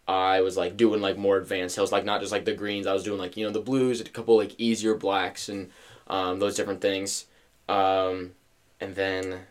I 0.08 0.42
was 0.42 0.56
like 0.56 0.78
doing 0.78 1.02
like 1.02 1.18
more 1.18 1.38
advanced 1.38 1.76
hills, 1.76 1.92
like 1.92 2.06
not 2.06 2.22
just 2.22 2.32
like 2.32 2.46
the 2.46 2.54
greens. 2.54 2.88
I 2.88 2.94
was 2.94 3.04
doing 3.04 3.20
like 3.20 3.36
you 3.38 3.46
know 3.46 3.52
the 3.52 3.60
blues, 3.60 4.00
a 4.02 4.06
couple 4.06 4.38
like 4.38 4.54
easier 4.58 4.96
blacks, 4.96 5.50
and 5.50 5.70
um, 6.08 6.40
those 6.40 6.56
different 6.56 6.82
things. 6.82 7.26
Um, 7.68 8.32
and 8.80 8.96
then 8.96 9.42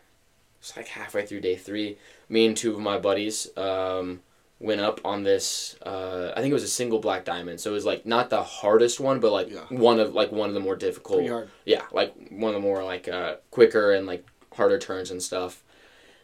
it's 0.61 0.77
like 0.77 0.89
halfway 0.89 1.27
through 1.27 1.41
day 1.41 1.57
three, 1.57 1.99
me 2.29 2.47
and 2.47 2.57
two 2.57 2.73
of 2.73 2.81
my 2.81 2.99
buddies 2.99 3.49
um, 3.59 4.21
went 4.59 4.81
up 4.81 5.01
on 5.05 5.23
this. 5.25 5.77
Uh, 5.85 6.33
I 6.35 6.41
think 6.41 6.51
it 6.51 6.55
was 6.55 6.63
a 6.63 6.69
single 6.69 6.99
black 7.01 7.25
diamond, 7.27 7.61
so 7.61 7.71
it 7.71 7.75
was 7.75 7.85
like 7.85 8.07
not 8.07 8.31
the 8.31 8.43
hardest 8.43 8.99
one, 8.99 9.21
but 9.21 9.33
like 9.33 9.51
Yeah. 9.51 9.61
one 9.69 10.01
of 10.01 10.15
like 10.15 10.33
one 10.33 10.49
of 10.49 10.55
the 10.55 10.61
more 10.61 10.77
difficult. 10.77 11.29
hard. 11.29 11.51
Yeah, 11.67 11.83
like 11.93 12.15
one 12.31 12.55
of 12.55 12.63
the 12.63 12.67
more 12.67 12.83
like 12.83 13.09
uh, 13.09 13.37
quicker 13.51 13.93
and 13.93 14.07
like 14.07 14.25
harder 14.55 14.79
turns 14.79 15.11
and 15.11 15.23
stuff. 15.23 15.63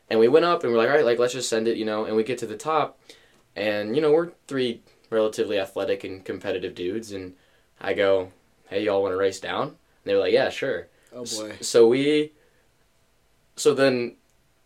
And 0.08 0.18
we 0.18 0.28
went 0.28 0.44
up 0.44 0.62
and 0.64 0.72
we're 0.72 0.78
like, 0.78 0.88
all 0.88 0.96
right, 0.96 1.04
like 1.04 1.18
let's 1.18 1.32
just 1.34 1.48
send 1.50 1.68
it, 1.68 1.76
you 1.76 1.84
know. 1.84 2.06
And 2.06 2.16
we 2.16 2.22
get 2.24 2.38
to 2.38 2.46
the 2.46 2.56
top, 2.56 2.98
and 3.56 3.94
you 3.94 4.02
know 4.02 4.12
we're 4.12 4.30
three 4.46 4.80
relatively 5.10 5.58
athletic 5.58 6.04
and 6.04 6.24
competitive 6.24 6.74
dudes, 6.74 7.12
and 7.12 7.34
I 7.80 7.94
go, 7.94 8.32
hey, 8.68 8.84
y'all 8.84 9.02
want 9.02 9.12
to 9.12 9.16
race 9.16 9.40
down? 9.40 9.68
And 9.68 9.76
they 10.04 10.14
were 10.14 10.20
like, 10.20 10.32
yeah, 10.32 10.48
sure. 10.48 10.88
Oh 11.14 11.24
boy. 11.24 11.56
So 11.60 11.88
we. 11.88 12.32
So 13.56 13.74
then, 13.74 14.16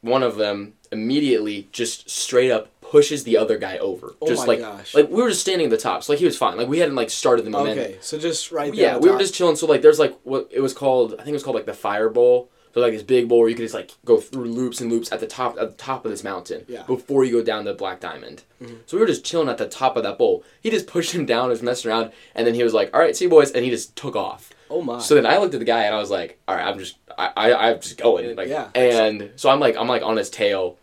one 0.01 0.23
of 0.23 0.37
them 0.37 0.75
immediately 0.93 1.69
just 1.73 2.09
straight 2.09 2.51
up 2.51 2.71
pushes 2.81 3.25
the 3.25 3.37
other 3.37 3.59
guy 3.59 3.79
over. 3.79 4.15
Oh 4.23 4.29
just 4.29 4.47
my 4.47 4.55
like 4.55 4.61
gosh. 4.61 4.95
like 4.95 5.09
we 5.09 5.21
were 5.21 5.29
just 5.29 5.41
standing 5.41 5.67
at 5.67 5.71
the 5.71 5.77
top, 5.77 6.05
so 6.05 6.13
like 6.13 6.21
he 6.21 6.25
was 6.25 6.39
fine. 6.39 6.57
Like 6.57 6.69
we 6.69 6.79
hadn't 6.79 6.95
like 6.95 7.11
started 7.11 7.45
the 7.45 7.51
momentum. 7.51 7.85
Okay, 7.85 7.99
so 8.01 8.19
just 8.19 8.53
right 8.53 8.73
there. 8.73 8.81
Yeah, 8.81 8.99
we 8.99 9.11
were 9.11 9.19
just 9.19 9.35
chilling. 9.35 9.57
So 9.57 9.67
like, 9.67 9.83
there's 9.83 9.99
like 9.99 10.17
what 10.23 10.49
it 10.53 10.61
was 10.61 10.73
called. 10.73 11.15
I 11.15 11.19
think 11.19 11.29
it 11.29 11.33
was 11.33 11.43
called 11.43 11.57
like 11.57 11.67
the 11.67 11.75
fire 11.75 12.09
bowl. 12.09 12.49
So 12.77 12.83
like 12.83 12.93
this 12.93 13.03
big 13.03 13.27
bowl 13.27 13.39
where 13.39 13.49
you 13.49 13.55
could 13.55 13.63
just 13.63 13.73
like 13.75 13.93
go 14.05 14.19
through 14.21 14.45
loops 14.45 14.83
and 14.83 14.93
loops 14.93 15.11
at 15.11 15.19
the 15.19 15.27
top 15.27 15.57
at 15.59 15.71
the 15.71 15.77
top 15.83 16.05
of 16.05 16.11
this 16.11 16.23
mountain. 16.23 16.67
Yeah. 16.69 16.83
Before 16.83 17.25
you 17.25 17.33
go 17.33 17.43
down 17.43 17.65
the 17.65 17.73
Black 17.73 18.01
Diamond. 18.01 18.43
Mhm. 18.63 18.81
So 18.85 18.99
we 18.99 19.01
were 19.01 19.07
just 19.07 19.25
chilling 19.25 19.49
at 19.49 19.57
the 19.57 19.67
top 19.67 19.97
of 19.97 20.03
that 20.03 20.19
bowl. 20.19 20.45
He 20.61 20.69
just 20.69 20.87
pushed 20.87 21.13
him 21.13 21.25
down, 21.25 21.49
was 21.49 21.63
messing 21.63 21.91
around, 21.91 22.13
and 22.35 22.47
then 22.47 22.53
he 22.53 22.63
was 22.63 22.75
like, 22.75 22.91
"All 22.93 23.01
right, 23.01 23.17
see 23.17 23.25
you 23.25 23.31
boys," 23.31 23.51
and 23.51 23.65
he 23.65 23.71
just 23.71 23.97
took 23.97 24.15
off. 24.15 24.51
Oh 24.69 24.83
my. 24.83 24.99
So 24.99 25.15
then 25.15 25.25
I 25.25 25.39
looked 25.39 25.55
at 25.55 25.61
the 25.61 25.65
guy 25.65 25.85
and 25.85 25.95
I 25.95 25.99
was 25.99 26.11
like, 26.11 26.39
"All 26.47 26.55
right, 26.55 26.67
I'm 26.67 26.79
just 26.79 26.97
I 27.17 27.33
I 27.35 27.71
I'm 27.71 27.81
just 27.81 27.97
going." 27.97 28.37
Like, 28.37 28.49
Yeah. 28.49 28.69
And 28.75 29.31
so 29.37 29.49
I'm 29.49 29.59
like 29.59 29.75
I'm 29.79 29.89
like 29.89 30.03
on 30.03 30.19
his 30.19 30.29
tail, 30.29 30.77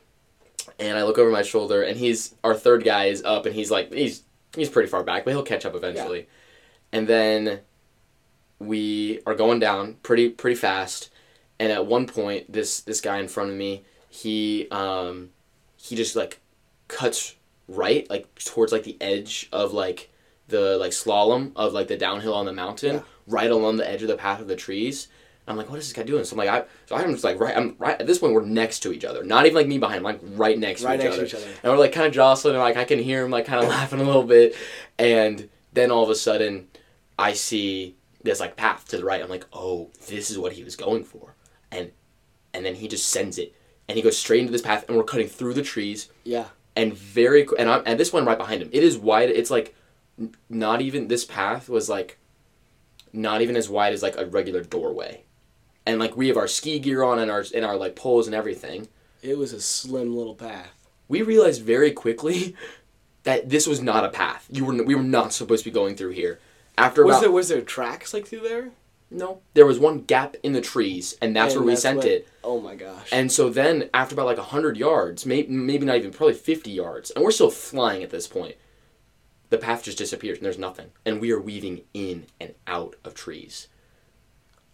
and 0.80 0.98
I 0.98 1.04
look 1.04 1.20
over 1.20 1.30
my 1.30 1.44
shoulder, 1.44 1.84
and 1.84 1.96
he's 1.96 2.34
our 2.44 2.56
third 2.56 2.84
guy 2.84 3.06
is 3.06 3.22
up, 3.24 3.46
and 3.46 3.54
he's 3.54 3.70
like 3.70 3.94
he's 3.94 4.24
he's 4.56 4.70
pretty 4.70 4.90
far 4.90 5.04
back, 5.04 5.26
but 5.26 5.32
he'll 5.32 5.44
catch 5.44 5.64
up 5.64 5.76
eventually. 5.76 6.28
And 6.92 7.08
then 7.08 7.60
we 8.58 9.20
are 9.28 9.36
going 9.36 9.60
down 9.60 9.98
pretty 10.02 10.30
pretty 10.30 10.56
fast, 10.56 11.10
and 11.60 11.72
at 11.72 11.86
one 11.86 12.08
point, 12.08 12.52
this 12.52 12.82
this 12.82 13.02
guy 13.02 13.20
in 13.20 13.28
front 13.28 13.50
of 13.52 13.56
me, 13.56 13.84
he 14.10 14.68
um 14.72 15.30
he 15.78 15.96
just 15.96 16.16
like 16.16 16.40
cuts 16.88 17.36
right 17.68 18.10
like 18.10 18.34
towards 18.36 18.72
like 18.72 18.84
the 18.84 18.98
edge 19.02 19.48
of 19.52 19.74
like 19.74 20.12
the 20.50 20.78
like 20.78 20.92
slalom 20.92 21.52
of 21.56 21.74
like 21.74 21.88
the 21.88 21.98
downhill 21.98 22.34
on 22.34 22.46
the 22.46 22.52
mountain 22.54 22.96
Yeah. 22.98 23.02
right 23.26 23.50
along 23.50 23.78
the 23.78 23.90
edge 23.90 24.02
of 24.02 24.08
the 24.10 24.18
path 24.18 24.42
of 24.42 24.48
the 24.48 24.56
trees 24.56 25.08
I'm 25.46 25.58
like, 25.58 25.70
what 25.70 25.78
is 25.78 25.86
this 25.88 25.94
guy 25.94 26.04
doing? 26.04 26.24
So 26.24 26.36
I'm 26.36 26.38
like, 26.38 26.48
I, 26.48 26.64
so 26.86 26.96
I'm 26.96 27.12
just 27.12 27.26
like, 27.26 27.38
right, 27.38 27.56
I'm 27.58 27.76
right 27.78 28.00
at 28.00 28.08
this 28.08 28.18
point, 28.20 28.34
we're 28.34 28.46
next 28.46 28.80
to 28.84 28.94
each 28.94 29.04
other, 29.04 29.26
not 29.26 29.46
even 29.46 29.56
like 29.58 29.68
me 29.68 29.78
behind, 29.78 29.98
him, 29.98 30.04
like 30.04 30.22
right 30.36 30.58
next 30.58 30.84
right 30.84 30.96
to 30.98 31.04
each 31.04 31.10
next 31.10 31.16
other, 31.18 31.28
to 31.28 31.38
each 31.38 31.44
other. 31.44 31.54
and 31.64 31.72
we're 31.74 31.80
like 31.80 31.92
kind 31.92 32.08
of 32.08 32.14
jostling, 32.14 32.56
and 32.56 32.64
like 32.64 32.78
I 32.78 32.86
can 32.86 32.98
hear 33.00 33.26
him 33.26 33.32
like 33.32 33.46
kind 33.46 33.62
of 33.62 33.70
laughing 33.78 34.00
a 34.00 34.04
little 34.06 34.24
bit, 34.24 34.56
and 34.98 35.50
then 35.74 35.92
all 35.92 36.02
of 36.04 36.10
a 36.10 36.16
sudden, 36.16 36.70
I 37.20 37.34
see 37.34 37.96
this 38.24 38.40
like 38.40 38.56
path 38.56 38.88
to 38.90 38.98
the 38.98 39.04
right. 39.04 39.22
I'm 39.22 39.28
like, 39.30 39.46
oh, 39.52 39.90
this 40.08 40.32
is 40.32 40.40
what 40.40 40.54
he 40.54 40.64
was 40.64 40.78
going 40.78 41.04
for, 41.04 41.36
and 41.74 41.92
and 42.54 42.66
then 42.66 42.76
he 42.76 42.88
just 42.88 43.08
sends 43.08 43.38
it, 43.38 43.54
and 43.88 43.96
he 43.98 44.02
goes 44.04 44.18
straight 44.18 44.42
into 44.42 44.52
this 44.52 44.62
path, 44.62 44.86
and 44.88 44.96
we're 44.98 45.04
cutting 45.04 45.28
through 45.28 45.54
the 45.56 45.64
trees, 45.64 46.10
Yeah. 46.24 46.46
and 46.76 46.94
very 46.94 47.48
and 47.58 47.70
I'm 47.70 47.84
and 47.86 48.00
this 48.00 48.14
one 48.14 48.26
right 48.26 48.38
behind 48.38 48.62
him. 48.62 48.70
It 48.72 48.84
is 48.84 48.98
wide. 48.98 49.30
It's 49.30 49.52
like 49.52 49.76
not 50.50 50.82
even 50.82 51.08
this 51.08 51.26
path 51.26 51.70
was 51.70 51.90
like 51.90 52.18
not 53.12 53.42
even 53.42 53.56
as 53.56 53.70
wide 53.70 53.94
as 53.94 54.02
like 54.04 54.18
a 54.18 54.26
regular 54.26 54.62
doorway, 54.64 55.24
and 55.86 56.00
like 56.00 56.16
we 56.16 56.28
have 56.28 56.38
our 56.38 56.48
ski 56.48 56.80
gear 56.80 57.04
on 57.04 57.20
and 57.20 57.30
our 57.32 57.44
and 57.54 57.66
our 57.66 57.76
like 57.76 57.96
poles 57.96 58.28
and 58.28 58.36
everything. 58.36 58.88
It 59.22 59.38
was 59.38 59.54
a 59.54 59.62
slim 59.62 60.16
little 60.16 60.36
path. 60.36 60.74
We 61.08 61.22
realized 61.22 61.62
very 61.64 61.92
quickly 61.92 62.56
that 63.24 63.50
this 63.50 63.68
was 63.68 63.82
not 63.82 64.04
a 64.06 64.10
path. 64.10 64.48
You 64.52 64.66
were 64.66 64.84
we 64.84 64.96
were 64.96 65.04
not 65.04 65.34
supposed 65.34 65.64
to 65.64 65.70
be 65.70 65.74
going 65.74 65.96
through 65.96 66.12
here. 66.12 66.40
After 66.78 67.06
Was 67.06 67.16
about 67.16 67.22
there 67.22 67.32
was 67.32 67.48
there 67.50 67.62
tracks 67.62 68.14
like 68.14 68.28
through 68.28 68.42
there? 68.42 68.72
No, 69.14 69.42
there 69.54 69.66
was 69.66 69.80
one 69.80 70.02
gap 70.02 70.36
in 70.44 70.54
the 70.54 70.62
trees, 70.62 71.16
and 71.22 71.36
that's 71.36 71.54
And 71.54 71.62
where 71.62 71.68
we 71.68 71.72
that's 71.74 71.82
sent 71.82 71.98
what- 71.98 72.08
it. 72.08 72.28
Oh 72.44 72.60
my 72.60 72.76
gosh. 72.76 73.08
And 73.12 73.32
so 73.32 73.50
then, 73.50 73.90
after 73.94 74.16
about 74.16 74.26
like 74.26 74.38
100 74.38 74.76
yards, 74.78 75.26
maybe, 75.26 75.48
maybe 75.50 75.86
not 75.86 75.96
even, 75.98 76.12
probably 76.12 76.34
50 76.34 76.72
yards, 76.72 77.12
and 77.12 77.24
we're 77.24 77.32
still 77.32 77.50
flying 77.50 78.04
at 78.04 78.10
this 78.10 78.28
point, 78.28 78.56
the 79.50 79.58
path 79.58 79.84
just 79.84 79.98
disappears 79.98 80.38
and 80.40 80.46
there's 80.46 80.58
nothing, 80.58 80.88
and 81.06 81.22
we 81.22 81.32
are 81.32 81.40
weaving 81.40 81.82
in 81.94 82.26
and 82.42 82.54
out 82.68 82.96
of 83.06 83.14
trees. 83.14 83.68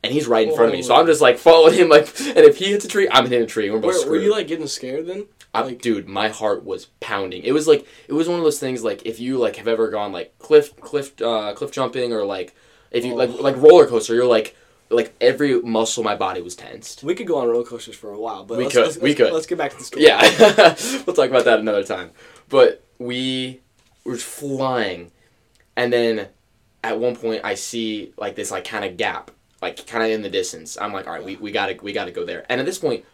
And 0.01 0.13
he's 0.13 0.27
right 0.27 0.47
in 0.47 0.55
front 0.55 0.69
of 0.71 0.73
me, 0.73 0.81
so 0.81 0.95
I'm 0.95 1.05
just 1.05 1.19
like 1.21 1.37
following 1.37 1.73
him, 1.75 1.89
like, 1.89 2.07
and 2.21 2.37
if 2.37 2.57
he 2.57 2.71
hits 2.71 2.85
a 2.85 2.87
tree, 2.87 3.09
I'm 3.11 3.25
hitting 3.25 3.43
a 3.43 3.47
tree, 3.47 3.69
we're 3.69 3.79
both 3.79 4.05
Were, 4.05 4.11
were 4.11 4.17
you 4.17 4.31
like 4.31 4.47
getting 4.47 4.67
scared 4.67 5.07
then? 5.07 5.27
I- 5.53 5.61
like- 5.61 5.81
dude, 5.81 6.07
my 6.07 6.29
heart 6.29 6.63
was 6.63 6.85
pounding. 7.01 7.43
It 7.43 7.51
was 7.51 7.67
like 7.67 7.85
it 8.07 8.13
was 8.13 8.29
one 8.29 8.37
of 8.37 8.43
those 8.45 8.59
things 8.59 8.83
like 8.83 9.01
if 9.05 9.19
you 9.19 9.37
like 9.37 9.57
have 9.57 9.67
ever 9.67 9.89
gone 9.89 10.11
like 10.13 10.37
cliff 10.39 10.75
cliff 10.79 11.19
uh, 11.21 11.53
cliff 11.53 11.71
jumping 11.71 12.13
or 12.13 12.23
like 12.23 12.55
if 12.91 13.05
you 13.05 13.13
oh. 13.13 13.15
like 13.15 13.29
Oh. 13.31 13.41
like 13.41 13.55
roller 13.57 13.85
coaster, 13.87 14.13
you're 14.15 14.25
like 14.25 14.55
like 14.89 15.13
every 15.21 15.61
muscle 15.61 16.01
in 16.01 16.05
my 16.05 16.15
body 16.15 16.41
was 16.41 16.55
tensed. 16.55 17.03
We 17.03 17.13
could 17.15 17.27
go 17.27 17.37
on 17.37 17.47
roller 17.47 17.63
coasters 17.63 17.95
for 17.95 18.11
a 18.11 18.19
while, 18.19 18.43
but 18.43 18.57
We 18.57 18.63
let's, 18.63 18.75
could, 18.75 18.85
Let's, 18.85 18.97
we 18.97 19.09
let's- 19.09 19.17
could. 19.17 19.33
Let's 19.33 19.45
get 19.45 19.57
back 19.57 19.71
to 19.71 19.77
the 19.77 19.83
story. 19.83 20.05
Yeah, 20.05 20.21
we'll 21.05 21.15
talk 21.15 21.29
about 21.29 21.45
that 21.45 21.59
another 21.59 21.83
time. 21.83 22.11
But 22.49 22.83
we 22.97 23.61
were 24.03 24.17
flying, 24.17 25.11
and 25.75 25.93
then 25.93 26.29
at 26.83 26.97
one 26.99 27.15
point 27.15 27.41
I 27.43 27.53
see 27.55 28.13
like 28.17 28.35
this 28.35 28.49
like 28.51 28.63
kind 28.65 28.83
of 28.83 28.97
gap, 28.97 29.29
like 29.61 29.85
kind 29.85 30.03
of 30.03 30.09
in 30.09 30.21
the 30.23 30.29
distance. 30.29 30.77
I'm 30.81 30.91
like, 30.93 31.05
all 31.07 31.13
right, 31.13 31.23
we, 31.23 31.35
we 31.35 31.51
gotta 31.51 31.77
we 31.83 31.93
gotta 31.93 32.11
go 32.11 32.25
there. 32.25 32.45
And 32.49 32.59
at 32.59 32.65
this 32.65 32.79
point, 32.79 33.05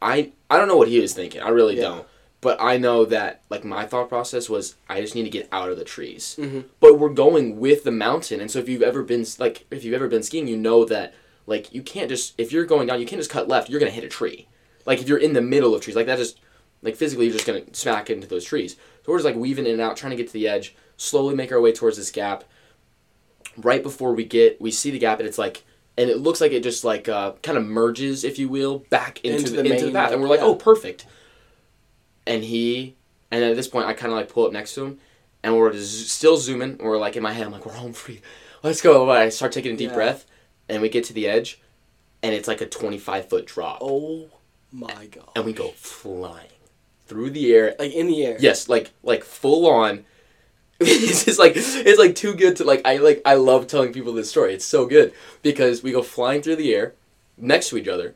I 0.00 0.32
I 0.50 0.56
don't 0.58 0.66
know 0.66 0.76
what 0.76 0.88
he 0.88 0.98
was 0.98 1.14
thinking. 1.14 1.40
I 1.40 1.50
really 1.50 1.76
Yeah. 1.76 1.82
don't. 1.82 2.06
But 2.42 2.60
I 2.60 2.76
know 2.76 3.04
that 3.06 3.42
like 3.48 3.64
my 3.64 3.86
thought 3.86 4.08
process 4.10 4.50
was 4.50 4.74
I 4.88 5.00
just 5.00 5.14
need 5.14 5.22
to 5.22 5.30
get 5.30 5.48
out 5.52 5.70
of 5.70 5.78
the 5.78 5.84
trees. 5.84 6.36
Mhm. 6.38 6.64
But 6.80 6.98
we're 6.98 7.08
going 7.08 7.58
with 7.58 7.84
the 7.84 7.90
mountain, 7.92 8.40
and 8.40 8.50
so 8.50 8.58
if 8.58 8.68
you've 8.68 8.82
ever 8.82 9.02
been 9.02 9.24
like 9.38 9.64
if 9.70 9.84
you've 9.84 9.94
ever 9.94 10.08
been 10.08 10.22
skiing, 10.24 10.48
you 10.48 10.56
know 10.56 10.84
that 10.84 11.14
like 11.46 11.72
you 11.72 11.82
can't 11.82 12.08
just 12.08 12.34
if 12.38 12.52
you're 12.52 12.66
going 12.66 12.88
down, 12.88 13.00
you 13.00 13.06
can't 13.06 13.20
just 13.20 13.30
cut 13.30 13.46
left. 13.48 13.70
You're 13.70 13.78
gonna 13.80 13.92
hit 13.92 14.04
a 14.04 14.08
tree. 14.08 14.48
Like 14.84 15.00
if 15.00 15.08
you're 15.08 15.18
in 15.18 15.32
the 15.34 15.40
middle 15.40 15.72
of 15.74 15.80
trees, 15.82 15.94
like 15.96 16.06
that 16.06 16.18
just 16.18 16.40
like 16.82 16.96
physically 16.96 17.26
you're 17.26 17.34
just 17.34 17.46
gonna 17.46 17.62
smack 17.72 18.10
into 18.10 18.26
those 18.26 18.44
trees. 18.44 18.74
So 19.06 19.12
we're 19.12 19.18
just 19.18 19.24
like 19.24 19.36
weaving 19.36 19.66
in 19.66 19.72
and 19.72 19.80
out, 19.80 19.96
trying 19.96 20.10
to 20.10 20.16
get 20.16 20.26
to 20.26 20.32
the 20.32 20.48
edge, 20.48 20.74
slowly 20.96 21.36
make 21.36 21.52
our 21.52 21.60
way 21.60 21.72
towards 21.72 21.96
this 21.96 22.10
gap. 22.10 22.42
Right 23.56 23.82
before 23.82 24.14
we 24.14 24.24
get, 24.24 24.60
we 24.60 24.70
see 24.70 24.90
the 24.90 24.98
gap, 24.98 25.20
and 25.20 25.28
it's 25.28 25.38
like, 25.38 25.62
and 25.98 26.08
it 26.08 26.18
looks 26.18 26.40
like 26.40 26.52
it 26.52 26.62
just 26.62 26.84
like 26.84 27.08
uh, 27.08 27.32
kind 27.42 27.58
of 27.58 27.64
merges, 27.66 28.24
if 28.24 28.38
you 28.38 28.48
will, 28.48 28.78
back 28.90 29.20
into, 29.24 29.38
Into 29.38 29.50
the, 29.50 29.56
the 29.62 29.70
into 29.70 29.78
the 29.80 29.84
main, 29.86 29.92
path, 29.94 30.10
and 30.12 30.22
we're 30.22 30.28
like, 30.28 30.40
yeah. 30.40 30.46
oh, 30.46 30.54
perfect. 30.54 31.04
And 32.26 32.44
he, 32.44 32.96
and 33.30 33.42
at 33.44 33.56
this 33.56 33.68
point, 33.68 33.86
I 33.86 33.92
kind 33.94 34.12
of 34.12 34.18
like 34.18 34.28
pull 34.28 34.46
up 34.46 34.52
next 34.52 34.74
to 34.74 34.84
him, 34.84 34.98
and 35.42 35.56
we're 35.56 35.72
z- 35.72 36.04
still 36.06 36.36
zooming. 36.36 36.78
We're 36.78 36.98
like 36.98 37.16
in 37.16 37.22
my 37.22 37.32
head, 37.32 37.46
I'm 37.46 37.52
like, 37.52 37.66
we're 37.66 37.72
home 37.72 37.92
free, 37.92 38.20
let's 38.62 38.80
go. 38.80 39.10
I 39.10 39.28
start 39.30 39.52
taking 39.52 39.74
a 39.74 39.76
deep 39.76 39.90
Yeah. 39.90 39.94
breath, 39.96 40.26
and 40.68 40.80
we 40.82 40.88
get 40.88 41.04
to 41.04 41.12
the 41.12 41.26
edge, 41.28 41.60
and 42.22 42.34
it's 42.34 42.46
like 42.48 42.60
a 42.60 42.66
25 42.66 43.28
foot 43.28 43.46
drop, 43.46 43.78
Oh 43.80 44.28
my 44.70 45.06
god. 45.06 45.30
and 45.34 45.44
we 45.44 45.52
go 45.52 45.68
flying 45.76 46.48
through 47.06 47.30
the 47.30 47.52
air 47.52 47.74
Like 47.78 47.92
in 47.92 48.06
the 48.06 48.24
air. 48.24 48.36
Yes, 48.40 48.68
like 48.68 48.92
like 49.02 49.24
full 49.24 49.66
on. 49.66 50.04
it's 50.80 51.24
just 51.24 51.38
like 51.38 51.52
it's 51.56 51.98
like 51.98 52.14
too 52.14 52.34
good 52.34 52.56
to 52.56 52.64
like 52.64 52.82
I 52.84 52.96
like 52.98 53.20
I 53.24 53.34
love 53.34 53.66
telling 53.66 53.92
people 53.92 54.12
this 54.12 54.30
story. 54.30 54.54
It's 54.54 54.64
so 54.64 54.86
good 54.86 55.12
because 55.42 55.82
we 55.82 55.92
go 55.92 56.02
flying 56.02 56.40
through 56.42 56.56
the 56.56 56.74
air 56.74 56.94
next 57.36 57.68
to 57.70 57.76
each 57.76 57.88
other, 57.88 58.14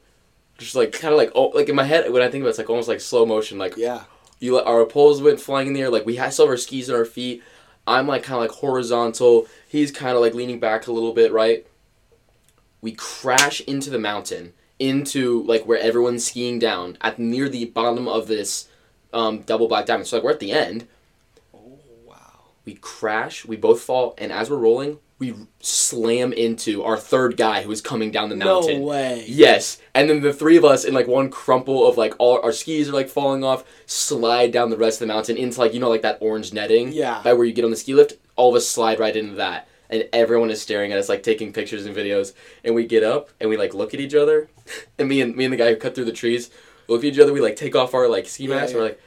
just 0.58 0.74
like 0.74 0.92
kind 0.92 1.12
of 1.12 1.18
like 1.18 1.30
oh 1.34 1.48
like 1.48 1.68
in 1.68 1.74
my 1.76 1.84
head 1.84 2.10
when 2.12 2.22
I 2.22 2.28
think 2.30 2.42
about 2.42 2.48
it, 2.48 2.50
it's 2.50 2.58
like 2.58 2.70
almost 2.70 2.88
like 2.88 3.00
slow 3.00 3.26
motion. 3.26 3.58
Like 3.58 3.76
Yeah. 3.76 4.04
you 4.40 4.54
let 4.56 4.66
our 4.66 4.84
poles 4.86 5.20
went 5.22 5.40
flying 5.40 5.68
in 5.68 5.72
the 5.74 5.82
air. 5.82 5.90
Like 5.90 6.06
we 6.06 6.16
had 6.16 6.32
still 6.32 6.46
our 6.48 6.56
skis 6.56 6.88
on 6.90 6.96
our 6.96 7.04
feet. 7.04 7.42
I'm 7.86 8.06
like 8.08 8.22
kind 8.24 8.36
of 8.36 8.40
like 8.50 8.58
horizontal. 8.58 9.46
He's 9.68 9.92
kind 9.92 10.14
of 10.16 10.20
like 10.20 10.34
leaning 10.34 10.58
back 10.58 10.86
a 10.86 10.92
little 10.92 11.12
bit, 11.12 11.32
right? 11.32 11.66
We 12.80 12.92
crash 12.92 13.60
into 13.62 13.90
the 13.90 13.98
mountain, 13.98 14.52
into 14.78 15.42
like 15.44 15.64
where 15.66 15.78
everyone's 15.78 16.26
skiing 16.26 16.58
down 16.58 16.98
at 17.00 17.18
near 17.18 17.48
the 17.48 17.64
bottom 17.66 18.06
of 18.08 18.26
this 18.26 18.68
um, 19.12 19.40
double 19.42 19.68
black 19.68 19.86
diamond. 19.86 20.06
So 20.08 20.16
like 20.16 20.24
we're 20.24 20.32
at 20.32 20.40
the 20.40 20.52
end. 20.52 20.86
Oh 21.54 21.78
wow. 22.04 22.16
We 22.64 22.74
crash. 22.74 23.44
We 23.44 23.56
both 23.56 23.80
fall, 23.80 24.14
and 24.18 24.32
as 24.32 24.50
we're 24.50 24.56
rolling, 24.58 24.98
we 25.18 25.34
slam 25.60 26.32
into 26.32 26.82
our 26.84 26.98
third 26.98 27.36
guy 27.38 27.62
who 27.62 27.70
is 27.72 27.80
coming 27.80 28.10
down 28.10 28.28
the 28.28 28.36
mountain. 28.36 28.80
No 28.80 28.86
way. 28.86 29.24
Yes, 29.26 29.78
and 29.94 30.10
then 30.10 30.20
the 30.20 30.32
three 30.32 30.56
of 30.58 30.64
us 30.64 30.84
in 30.84 30.92
like 30.92 31.06
one 31.06 31.30
crumple 31.30 31.86
of 31.88 31.96
like 31.96 32.14
all 32.18 32.40
our 32.42 32.52
skis 32.52 32.88
are 32.90 32.92
like 32.92 33.08
falling 33.08 33.42
off, 33.42 33.64
slide 33.86 34.52
down 34.52 34.68
the 34.70 34.76
rest 34.76 35.00
of 35.00 35.08
the 35.08 35.12
mountain 35.14 35.36
into 35.36 35.58
like 35.58 35.72
you 35.72 35.80
know 35.80 35.88
like 35.88 36.02
that 36.02 36.18
orange 36.20 36.52
netting. 36.52 36.92
Yeah. 36.92 37.22
By 37.24 37.32
where 37.32 37.46
you 37.46 37.52
get 37.54 37.64
on 37.64 37.70
the 37.70 37.76
ski 37.78 37.94
lift, 37.94 38.14
all 38.36 38.50
of 38.50 38.56
us 38.56 38.68
slide 38.68 38.98
right 39.00 39.16
into 39.16 39.36
that, 39.36 39.68
and 39.88 40.06
everyone 40.12 40.50
is 40.50 40.60
staring 40.60 40.92
at 40.92 40.98
us 40.98 41.08
like 41.08 41.22
taking 41.22 41.52
pictures 41.52 41.86
and 41.86 41.96
videos. 41.96 42.34
And 42.62 42.74
we 42.74 42.84
get 42.86 43.02
up 43.02 43.30
and 43.40 43.48
we 43.48 43.56
like 43.56 43.72
look 43.72 43.94
at 43.94 44.00
each 44.00 44.14
other, 44.14 44.48
and 44.98 45.08
me 45.08 45.22
and 45.22 45.34
me 45.34 45.44
and 45.44 45.52
the 45.52 45.56
guy 45.56 45.70
who 45.70 45.76
cut 45.76 45.94
through 45.94 46.04
the 46.04 46.12
trees 46.12 46.50
look 46.88 47.00
at 47.00 47.06
each 47.06 47.18
other. 47.18 47.32
We 47.32 47.40
like 47.40 47.56
take 47.56 47.74
off 47.74 47.94
our 47.94 48.06
like 48.08 48.26
ski 48.26 48.44
Yeah, 48.44 48.56
masks. 48.56 48.72
yeah. 48.72 48.78
We're 48.78 48.84
like. 48.84 49.00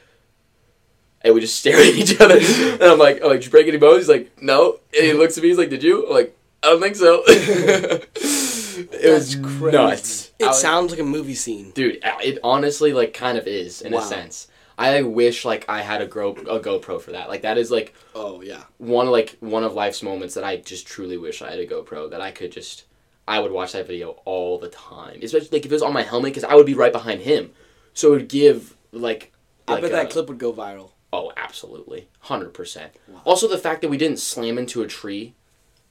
And 1.21 1.33
we 1.33 1.41
just 1.41 1.59
stare 1.59 1.75
at 1.77 1.85
each 2.01 2.19
other, 2.21 2.37
and 2.39 2.81
I'm 2.83 2.97
like, 2.99 3.19
"Oh, 3.21 3.27
like, 3.27 3.39
did 3.39 3.45
you 3.45 3.51
break 3.51 3.67
any 3.67 3.77
bones?" 3.77 3.99
He's 4.03 4.09
like, 4.09 4.41
"No." 4.41 4.79
And 4.95 5.05
he 5.05 5.13
looks 5.13 5.37
at 5.37 5.43
me. 5.43 5.49
He's 5.49 5.57
like, 5.57 5.69
"Did 5.69 5.83
you?" 5.83 6.07
I'm 6.07 6.13
like, 6.13 6.37
"I 6.63 6.67
don't 6.67 6.81
think 6.81 6.95
so." 6.95 7.23
it 7.27 9.13
was 9.13 9.35
crazy. 9.35 9.75
nuts. 9.77 10.31
It 10.39 10.45
was- 10.45 10.61
sounds 10.61 10.91
like 10.91 10.99
a 10.99 11.03
movie 11.03 11.35
scene. 11.35 11.71
dude 11.71 11.99
it 12.03 12.39
honestly 12.43 12.93
like 12.93 13.13
kind 13.13 13.37
of 13.37 13.47
is 13.47 13.81
in 13.81 13.91
Wow. 13.93 13.99
a 13.99 14.03
sense 14.03 14.47
i 14.77 15.01
wish 15.01 15.43
like 15.43 15.65
i 15.67 15.81
had 15.81 16.01
a, 16.01 16.05
Gro- 16.07 16.31
a 16.35 16.59
GoPro 16.59 17.01
for 17.01 17.11
that 17.11 17.27
like 17.27 17.41
that 17.41 17.57
is 17.57 17.69
like 17.71 17.93
Oh 18.15 18.41
yeah. 18.41 18.63
one 18.77 19.07
of 19.07 19.11
like 19.11 19.35
one 19.41 19.63
of 19.63 19.73
life's 19.73 20.01
moments 20.01 20.35
that 20.35 20.43
i 20.45 20.55
just 20.57 20.87
truly 20.87 21.17
wish 21.17 21.41
i 21.41 21.49
had 21.49 21.59
a 21.59 21.67
GoPro 21.67 22.09
that 22.11 22.21
i 22.21 22.31
could 22.31 22.51
just 22.53 22.85
i 23.27 23.39
would 23.39 23.51
watch 23.51 23.73
that 23.73 23.85
video 23.87 24.11
all 24.25 24.57
the 24.59 24.69
time 24.69 25.19
especially 25.21 25.49
like 25.51 25.65
if 25.65 25.71
it 25.71 25.75
was 25.75 25.81
on 25.83 25.91
my 25.93 26.03
helmet 26.03 26.29
because 26.31 26.45
i 26.45 26.55
would 26.55 26.65
be 26.65 26.73
right 26.75 26.93
behind 26.93 27.21
him 27.21 27.51
so 27.93 28.09
it 28.09 28.11
would 28.17 28.29
give 28.29 28.75
like, 28.93 29.33
I 29.67 29.75
bet 29.81 29.91
a- 29.91 29.93
that 29.93 30.09
clip 30.09 30.29
would 30.29 30.37
go 30.39 30.53
viral. 30.53 30.91
Oh 31.11 31.31
absolutely 31.37 32.07
100% 32.25 32.89
Wow. 33.07 33.21
also 33.25 33.47
the 33.47 33.57
fact 33.57 33.81
that 33.81 33.89
we 33.89 33.97
didn't 33.97 34.19
slam 34.19 34.57
into 34.57 34.81
a 34.81 34.87
tree 34.87 35.33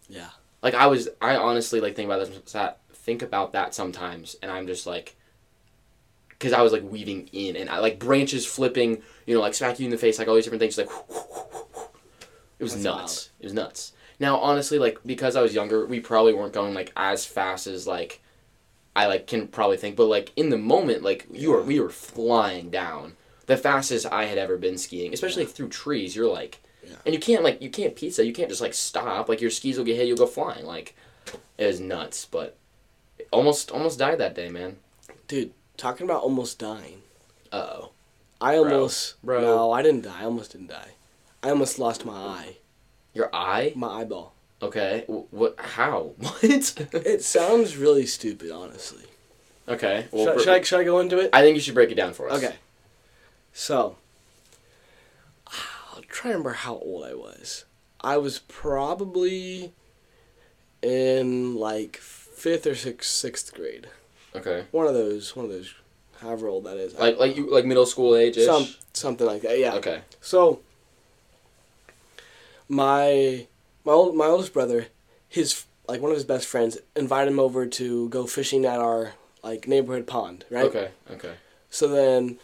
Yeah. 0.09 0.29
like 0.63 0.75
I 0.75 0.87
was, 0.87 1.09
I 1.21 1.37
honestly 1.37 1.81
like 1.81 1.97
think 1.97 2.07
about 2.11 2.29
that 2.53 2.79
think 2.93 3.23
about 3.23 3.53
that 3.53 3.75
sometimes, 3.75 4.37
and 4.43 4.51
I'm 4.53 4.67
just 4.67 4.87
like, 4.87 5.17
because 6.29 6.53
I 6.53 6.61
was 6.61 6.73
like 6.73 6.83
weaving 6.83 7.29
in 7.33 7.57
and 7.57 7.71
I 7.71 7.79
like 7.79 7.99
branches 7.99 8.45
flipping, 8.45 9.03
you 9.27 9.35
know, 9.35 9.41
like 9.41 9.55
smacking 9.55 9.85
you 9.85 9.87
in 9.87 9.91
the 9.91 9.97
face, 9.97 10.19
like 10.19 10.29
all 10.29 10.35
these 10.35 10.45
different 10.45 10.61
things, 10.61 10.77
like 10.77 10.91
it 12.59 12.63
was 12.63 12.73
That's 12.75 12.85
nuts. 12.85 13.31
It 13.41 13.47
was 13.47 13.55
nuts. 13.55 13.93
Now, 14.21 14.37
honestly, 14.39 14.79
like 14.79 14.99
because 15.07 15.37
I 15.37 15.43
was 15.43 15.55
younger, 15.55 15.87
we 15.87 16.01
probably 16.01 16.35
weren't 16.35 16.53
going 16.53 16.75
like 16.75 16.93
as 16.97 17.25
fast 17.25 17.67
as 17.67 17.87
like 17.87 18.21
I 18.95 19.07
like 19.07 19.27
can 19.27 19.49
probably 19.49 19.77
think, 19.79 19.97
but 19.97 20.07
like 20.07 20.33
in 20.37 20.51
the 20.51 20.59
moment, 20.59 21.03
like 21.03 21.27
you 21.33 21.51
were, 21.53 21.63
we 21.63 21.81
were 21.81 21.89
flying 21.91 22.69
down 22.69 23.17
the 23.49 23.57
fastest 23.57 24.07
I 24.07 24.27
had 24.27 24.39
ever 24.39 24.57
been 24.57 24.79
skiing, 24.79 25.13
especially 25.13 25.45
through 25.47 25.71
trees. 25.71 26.15
You're 26.15 26.33
like. 26.33 26.61
Yeah. 26.87 26.95
And 27.05 27.15
you 27.15 27.21
can't 27.21 27.43
like 27.43 27.61
you 27.61 27.69
can't 27.69 27.97
pizza. 27.97 28.25
You 28.25 28.33
can't 28.33 28.49
just 28.49 28.63
like 28.63 28.73
stop. 28.73 29.29
Like 29.29 29.41
your 29.41 29.51
skis 29.51 29.77
will 29.77 29.85
get 29.85 29.97
hit. 29.97 30.07
You'll 30.07 30.17
go 30.17 30.27
flying. 30.27 30.65
Like 30.65 30.95
it 31.59 31.67
was 31.67 31.81
nuts. 31.81 32.25
But 32.25 32.57
almost 33.31 33.71
almost 33.71 33.99
died 33.99 34.19
that 34.19 34.35
day, 34.35 34.49
man. 34.49 34.77
Dude, 35.27 35.53
talking 35.77 36.05
about 36.05 36.23
almost 36.23 36.59
dying. 36.59 37.03
Uh 37.53 37.57
oh. 37.57 37.91
I 38.41 38.57
almost 38.57 39.23
Bro. 39.23 39.41
No, 39.43 39.73
I 39.73 39.83
didn't 39.83 40.03
die. 40.03 40.21
I 40.21 40.25
almost 40.25 40.53
didn't 40.53 40.69
die. 40.69 40.93
I 41.43 41.51
almost 41.51 41.79
lost 41.79 42.07
my 42.07 42.15
eye. 42.15 42.57
Your 43.13 43.29
eye? 43.35 43.73
My 43.75 44.01
eyeball. 44.01 44.33
Okay. 44.63 45.05
What? 45.07 45.57
How? 45.59 46.13
What? 46.19 46.43
It 46.43 47.23
sounds 47.23 47.77
really 47.77 48.07
stupid, 48.07 48.51
honestly. 48.51 49.05
okay. 49.69 50.07
Well, 50.11 50.25
should, 50.25 50.35
I, 50.35 50.39
should, 50.39 50.49
I, 50.49 50.63
should 50.63 50.81
I 50.81 50.85
go 50.85 51.01
into 51.01 51.19
it? 51.19 51.31
I 51.33 51.43
think 51.43 51.57
you 51.57 51.61
should 51.61 51.75
break 51.75 51.91
it 51.91 51.97
down 51.97 52.13
for 52.13 52.31
us. 52.31 52.43
Okay. 52.43 52.55
So, 53.59 53.97
I'll 55.49 56.03
try 56.03 56.31
to 56.31 56.37
remember 56.39 56.53
how 56.53 56.77
old 56.77 57.05
I 57.05 57.15
was. 57.15 57.65
I 58.01 58.17
was 58.17 58.39
probably 58.39 59.73
in 60.81 61.57
like 61.57 61.97
fifth 61.97 62.69
or 62.69 62.77
sixth, 62.77 63.11
sixth 63.11 63.53
grade. 63.53 63.89
Okay. 64.37 64.67
One 64.71 64.87
of 64.87 64.95
those, 64.95 65.35
one 65.35 65.45
of 65.45 65.51
those, 65.51 65.75
however 66.21 66.47
old 66.47 66.67
that 66.67 66.77
is. 66.77 66.95
Like 66.95 67.19
like 67.19 67.37
you 67.37 67.53
like 67.53 67.65
middle 67.65 67.85
school 67.85 68.15
age 68.15 68.37
some 68.37 68.69
something 68.93 69.27
like 69.27 69.43
that. 69.43 69.59
Yeah. 69.59 69.75
Okay. 69.75 70.03
So, 70.21 70.61
my 72.69 73.49
my 73.85 73.93
old 73.93 74.15
my 74.15 74.27
oldest 74.27 74.53
brother, 74.53 74.87
his 75.29 75.65
like 75.89 76.01
one 76.01 76.13
of 76.13 76.17
his 76.17 76.25
best 76.25 76.47
friends 76.47 76.79
invited 76.95 77.33
him 77.33 77.41
over 77.41 77.67
to 77.67 78.09
go 78.11 78.25
fishing 78.25 78.65
at 78.65 78.79
our 78.79 79.15
like 79.43 79.67
neighborhood 79.67 80.07
pond, 80.07 80.45
right? 80.49 80.67
Okay. 80.67 80.91
Okay. 81.11 81.33
So 81.71 81.89
then, 81.89 82.39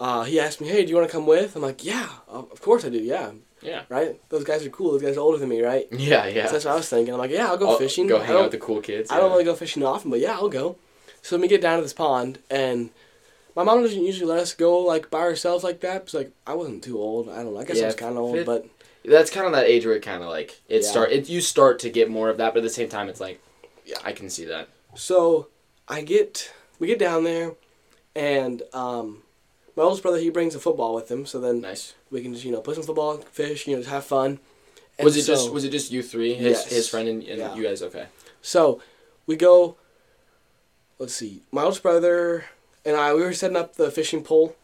uh, 0.00 0.24
he 0.24 0.38
asked 0.40 0.60
me, 0.60 0.68
"Hey, 0.68 0.84
do 0.84 0.90
you 0.90 0.96
want 0.96 1.08
to 1.08 1.12
come 1.12 1.26
with?" 1.26 1.56
I'm 1.56 1.62
like, 1.62 1.84
"Yeah, 1.84 2.08
of 2.28 2.60
course 2.60 2.84
I 2.84 2.88
do. 2.90 2.98
Yeah, 2.98 3.30
Yeah. 3.62 3.82
right. 3.88 4.20
Those 4.28 4.44
guys 4.44 4.64
are 4.66 4.70
cool. 4.70 4.92
Those 4.92 5.02
guys 5.02 5.16
are 5.16 5.20
older 5.20 5.38
than 5.38 5.48
me, 5.48 5.62
right?" 5.62 5.86
Yeah. 5.90 6.26
Yeah. 6.26 6.46
So 6.46 6.52
that's 6.52 6.64
what 6.64 6.72
I 6.72 6.76
was 6.76 6.88
thinking. 6.88 7.14
I'm 7.14 7.18
like, 7.20 7.30
"Yeah, 7.30 7.46
I'll 7.48 7.56
go 7.56 7.70
I'll 7.70 7.78
fishing. 7.78 8.06
Go 8.06 8.18
hang 8.20 8.36
out 8.36 8.42
with 8.44 8.52
the 8.52 8.58
cool 8.58 8.80
kids. 8.80 9.10
I 9.10 9.18
don't 9.18 9.30
really 9.32 9.44
go 9.44 9.54
fishing 9.54 9.82
often, 9.82 10.10
but 10.10 10.20
yeah, 10.20 10.34
I'll 10.34 10.48
go." 10.48 10.76
So 11.22 11.36
we 11.38 11.48
get 11.48 11.60
down 11.62 11.78
to 11.78 11.82
this 11.82 11.92
pond, 11.92 12.38
and 12.50 12.90
my 13.56 13.64
mom 13.64 13.82
doesn't 13.82 14.02
usually 14.04 14.26
let 14.30 14.38
us 14.40 14.52
go 14.54 14.78
like 14.78 15.10
by 15.10 15.20
ourselves 15.20 15.64
like 15.64 15.80
that. 15.80 16.02
It's 16.02 16.14
like 16.14 16.30
I 16.46 16.54
wasn't 16.54 16.84
too 16.84 16.98
old. 16.98 17.28
I 17.28 17.36
don't 17.42 17.54
know. 17.54 17.60
I 17.60 17.64
guess 17.64 17.80
I 17.82 17.86
was 17.86 17.94
kind 17.96 18.12
of 18.12 18.18
old, 18.22 18.44
but 18.44 18.66
That's 19.04 19.30
kind 19.30 19.46
of 19.46 19.52
that 19.52 19.66
age 19.66 19.86
where 19.86 19.94
it 19.94 20.02
kind 20.02 20.22
of 20.22 20.28
like 20.28 20.60
it 20.68 20.82
Yeah. 20.82 20.88
start. 20.88 21.12
It 21.12 21.28
you 21.28 21.40
start 21.40 21.78
to 21.80 21.90
get 21.90 22.10
more 22.10 22.28
of 22.28 22.36
that, 22.38 22.52
but 22.52 22.58
at 22.58 22.64
the 22.64 22.70
same 22.70 22.88
time, 22.88 23.08
it's 23.08 23.20
like, 23.20 23.40
yeah, 23.84 23.98
I 24.04 24.12
can 24.12 24.28
see 24.28 24.44
that. 24.46 24.68
So 24.94 25.46
I 25.88 26.02
get 26.02 26.52
we 26.78 26.86
get 26.88 26.98
down 26.98 27.24
there, 27.24 27.54
and 28.14 28.62
um, 28.72 29.22
my 29.76 29.82
oldest 29.84 30.02
brother 30.02 30.18
he 30.18 30.30
brings 30.30 30.54
a 30.54 30.58
football 30.60 30.94
with 30.94 31.10
him. 31.10 31.26
So 31.26 31.38
then 31.40 31.60
Nice. 31.60 31.94
we 32.10 32.22
can 32.22 32.32
just 32.32 32.44
you 32.44 32.52
know 32.52 32.60
play 32.60 32.74
some 32.74 32.82
football, 32.84 33.18
fish, 33.18 33.66
you 33.66 33.74
know, 33.76 33.80
just 33.82 33.90
have 33.90 34.04
fun. 34.04 34.38
And 34.98 35.04
Was 35.04 35.16
it 35.16 35.22
so- 35.24 35.34
just 35.34 35.52
was 35.52 35.64
it 35.64 35.70
just 35.70 35.92
you 35.92 36.02
three, 36.02 36.34
his 36.34 36.58
Yes. 36.58 36.66
his 36.72 36.88
friend 36.88 37.08
and, 37.08 37.22
and 37.22 37.38
Yeah. 37.38 37.54
you 37.54 37.62
guys? 37.62 37.82
Okay. 37.82 38.06
So 38.42 38.80
we 39.26 39.36
go. 39.36 39.76
Let's 40.98 41.14
see. 41.14 41.42
My 41.52 41.62
oldest 41.62 41.82
brother 41.82 42.46
and 42.84 42.96
I 42.96 43.12
we 43.12 43.20
were 43.22 43.32
setting 43.34 43.56
up 43.56 43.76
the 43.76 43.90
fishing 43.90 44.22
pole, 44.22 44.56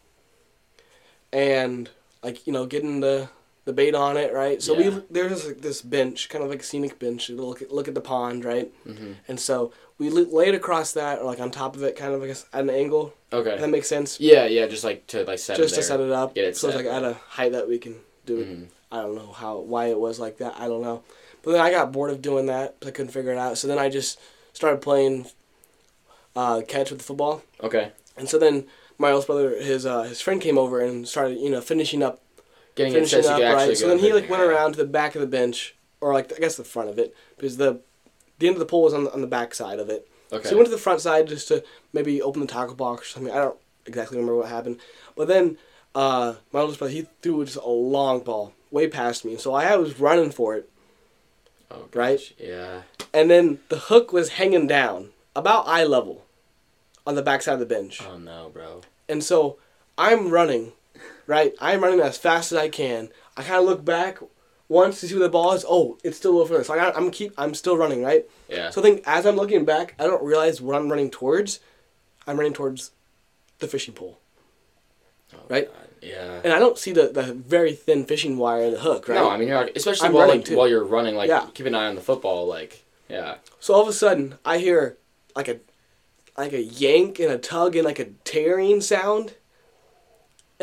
and 1.31 1.89
like 2.23 2.45
you 2.47 2.53
know 2.53 2.65
getting 2.65 2.99
the 3.01 3.29
the 3.65 3.73
bait 3.73 3.95
on 3.95 4.17
it 4.17 4.33
right. 4.33 4.61
So 4.61 4.77
Yeah. 4.77 4.89
we 4.89 5.01
there's 5.09 5.45
like 5.47 5.61
this 5.61 5.81
bench, 5.81 6.29
kind 6.29 6.43
of 6.43 6.49
like 6.49 6.61
a 6.61 6.63
scenic 6.63 6.99
bench. 6.99 7.27
to 7.27 7.35
Look 7.35 7.61
at 7.61 7.71
look 7.71 7.87
at 7.87 7.93
the 7.95 8.01
pond 8.01 8.43
right, 8.45 8.71
hmm 8.83 9.13
and 9.27 9.39
so 9.39 9.71
we 9.97 10.09
la- 10.09 10.35
laid 10.37 10.53
across 10.55 10.91
that 10.93 11.19
or 11.19 11.25
like 11.25 11.39
on 11.39 11.49
top 11.51 11.75
of 11.75 11.83
it, 11.83 11.95
kind 11.95 12.13
of 12.13 12.21
like 12.21 12.31
at 12.31 12.45
an 12.53 12.69
angle. 12.69 13.13
Okay. 13.31 13.57
That 13.57 13.69
makes 13.69 13.87
sense. 13.87 14.19
Yeah, 14.19 14.45
yeah, 14.45 14.67
just 14.67 14.83
like 14.83 15.07
to 15.07 15.23
like 15.23 15.39
set 15.39 15.57
Just 15.57 15.73
it 15.73 15.77
to 15.77 15.83
set 15.83 15.99
it 15.99 16.11
up, 16.11 16.35
Get 16.35 16.45
it 16.45 16.57
so 16.57 16.67
it's 16.67 16.77
like 16.77 16.85
at 16.85 17.03
a 17.03 17.13
height 17.29 17.51
that 17.53 17.67
we 17.67 17.77
can 17.79 17.95
do 18.25 18.39
it. 18.39 18.47
Mhm. 18.49 18.67
I 18.91 19.01
don't 19.01 19.15
know 19.15 19.31
how 19.31 19.59
why 19.59 19.87
it 19.87 19.99
was 19.99 20.19
like 20.19 20.37
that. 20.37 20.55
I 20.59 20.67
don't 20.67 20.81
know. 20.81 21.03
But 21.41 21.51
then 21.53 21.61
I 21.61 21.71
got 21.71 21.91
bored 21.91 22.11
of 22.11 22.21
doing 22.21 22.45
that. 22.47 22.75
I 22.85 22.91
couldn't 22.91 23.11
figure 23.11 23.31
it 23.31 23.37
out. 23.37 23.57
So 23.57 23.67
then 23.67 23.77
I 23.79 23.89
just 23.89 24.19
started 24.53 24.81
playing 24.81 25.27
uh, 26.35 26.61
catch 26.67 26.89
with 26.89 26.99
the 26.99 27.05
football. 27.05 27.41
Okay. 27.61 27.91
And 28.17 28.29
so 28.29 28.37
then 28.39 28.65
my 28.97 29.09
oldest 29.11 29.27
brother, 29.27 29.55
his 29.61 29.85
uh, 29.85 30.03
his 30.03 30.21
friend 30.21 30.41
came 30.41 30.57
over 30.57 30.79
and 30.79 31.07
started 31.07 31.37
you 31.39 31.49
know 31.49 31.61
finishing 31.61 32.01
up 32.03 32.21
Getting 32.75 32.95
it 32.95 33.07
so 33.07 33.19
you 33.19 33.27
up 33.27 33.41
actually 33.41 33.67
right. 33.67 33.77
So 33.77 33.87
then 33.87 33.99
he 33.99 34.13
like 34.13 34.29
went 34.29 34.41
around 34.41 34.73
to 34.73 34.77
the 34.77 34.85
back 34.85 35.15
of 35.15 35.21
the 35.21 35.27
bench 35.27 35.75
or 36.01 36.13
like 36.13 36.33
I 36.33 36.39
guess 36.39 36.55
the 36.55 36.63
front 36.63 36.89
of 36.89 36.97
it 36.97 37.15
because 37.35 37.57
the 37.57 37.81
the 38.39 38.47
end 38.47 38.55
of 38.55 38.59
the 38.59 38.65
pole 38.65 38.83
was 38.83 38.93
on 38.93 39.05
the, 39.05 39.13
on 39.13 39.21
the 39.21 39.27
back 39.27 39.53
side 39.53 39.79
of 39.79 39.89
it. 39.89 40.07
Okay. 40.31 40.43
So 40.43 40.49
he 40.49 40.55
went 40.55 40.67
to 40.67 40.75
the 40.75 40.81
front 40.81 41.01
side 41.01 41.27
just 41.27 41.47
to 41.49 41.63
maybe 41.93 42.21
open 42.21 42.41
the 42.41 42.47
tackle 42.47 42.75
box 42.75 43.03
or 43.03 43.11
something. 43.11 43.31
I 43.31 43.37
don't 43.37 43.57
exactly 43.85 44.17
remember 44.17 44.37
what 44.37 44.49
happened. 44.49 44.79
But 45.15 45.27
then 45.27 45.57
uh, 45.93 46.35
my 46.51 46.61
oldest 46.61 46.79
brother, 46.79 46.93
he 46.93 47.07
threw 47.21 47.45
just 47.45 47.57
a 47.57 47.67
long 47.67 48.21
ball 48.21 48.53
way 48.71 48.87
past 48.87 49.23
me. 49.25 49.37
So 49.37 49.53
I 49.53 49.75
was 49.75 49.99
running 49.99 50.31
for 50.31 50.55
it. 50.55 50.69
oh, 51.69 51.87
right? 51.93 52.17
gosh, 52.17 52.33
Yeah. 52.39 52.81
And 53.13 53.29
then 53.29 53.59
the 53.69 53.77
hook 53.77 54.11
was 54.11 54.29
hanging 54.29 54.65
down 54.65 55.09
about 55.35 55.67
eye 55.67 55.83
level 55.83 56.25
on 57.05 57.15
the 57.15 57.21
backside 57.21 57.55
of 57.55 57.59
the 57.59 57.65
bench. 57.65 58.01
Oh 58.01 58.17
no, 58.17 58.49
bro. 58.51 58.81
And 59.07 59.23
so 59.23 59.59
I'm 59.97 60.29
running, 60.29 60.71
right? 61.27 61.53
I'm 61.59 61.81
running 61.83 61.99
as 61.99 62.17
fast 62.17 62.51
as 62.51 62.57
I 62.57 62.69
can. 62.69 63.09
I 63.37 63.43
kind 63.43 63.59
of 63.59 63.65
look 63.65 63.83
back 63.85 64.19
once 64.67 64.99
to 65.01 65.07
see 65.07 65.15
where 65.15 65.23
the 65.23 65.29
ball 65.29 65.53
is. 65.53 65.65
Oh, 65.67 65.97
it's 66.03 66.17
still 66.17 66.39
over 66.39 66.53
there. 66.55 66.63
So 66.63 66.73
I 66.77 66.95
I'm 66.95 67.11
keep 67.11 67.33
I'm 67.37 67.53
still 67.53 67.77
running, 67.77 68.03
right? 68.03 68.25
Yeah. 68.49 68.69
So 68.69 68.81
I 68.81 68.83
think 68.83 69.03
as 69.05 69.25
I'm 69.25 69.35
looking 69.35 69.65
back, 69.65 69.95
I 69.99 70.03
don't 70.05 70.23
realize 70.23 70.61
what 70.61 70.75
I'm 70.75 70.89
running 70.89 71.09
towards. 71.09 71.59
I'm 72.27 72.37
running 72.37 72.53
towards 72.53 72.91
the 73.59 73.67
fishing 73.67 73.93
pole. 73.93 74.19
Oh, 75.33 75.39
right? 75.49 75.67
God, 75.67 75.87
Yeah. 76.01 76.41
And 76.43 76.53
I 76.53 76.59
don't 76.59 76.77
see 76.77 76.91
the, 76.91 77.07
the 77.07 77.33
very 77.33 77.73
thin 77.73 78.05
fishing 78.05 78.37
wire 78.37 78.63
in 78.65 78.71
the 78.73 78.79
hook, 78.79 79.07
right? 79.07 79.15
No, 79.15 79.29
I 79.29 79.37
mean 79.37 79.47
you're 79.47 79.69
especially 79.75 80.07
I'm 80.07 80.13
while 80.13 80.27
like, 80.27 80.45
too. 80.45 80.55
while 80.57 80.67
you're 80.67 80.83
running, 80.83 81.15
like 81.15 81.29
Yeah. 81.29 81.47
keep 81.53 81.65
an 81.65 81.75
eye 81.75 81.87
on 81.87 81.95
the 81.95 82.01
football, 82.01 82.45
like 82.47 82.83
yeah. 83.09 83.35
So 83.59 83.73
all 83.73 83.81
of 83.81 83.87
a 83.87 83.93
sudden, 83.93 84.35
I 84.45 84.57
hear 84.59 84.97
like 85.35 85.47
a 85.47 85.59
like 86.37 86.53
a 86.53 86.61
yank 86.63 87.19
and 87.19 87.31
a 87.31 87.37
tug 87.37 87.75
and 87.75 87.85
like 87.85 87.99
a 87.99 88.05
tearing 88.23 88.81
sound, 88.81 89.35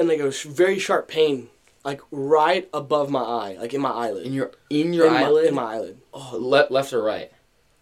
and 0.00 0.08
like 0.08 0.18
a 0.20 0.32
sh- 0.32 0.46
very 0.46 0.78
sharp 0.80 1.06
pain, 1.08 1.48
like 1.84 2.00
right 2.10 2.68
above 2.74 3.10
my 3.10 3.20
eye, 3.22 3.56
like 3.60 3.72
in 3.74 3.80
my 3.80 3.90
eyelid. 3.90 4.26
In 4.26 4.32
your 4.32 4.50
in 4.70 4.92
your 4.92 5.06
in 5.06 5.12
my- 5.12 5.22
eyelid. 5.24 5.46
in 5.46 5.54
my 5.54 5.74
eyelid. 5.74 5.98
oh, 6.14 6.36
le- 6.40 6.66
left 6.70 6.92
or 6.92 7.02
right? 7.02 7.30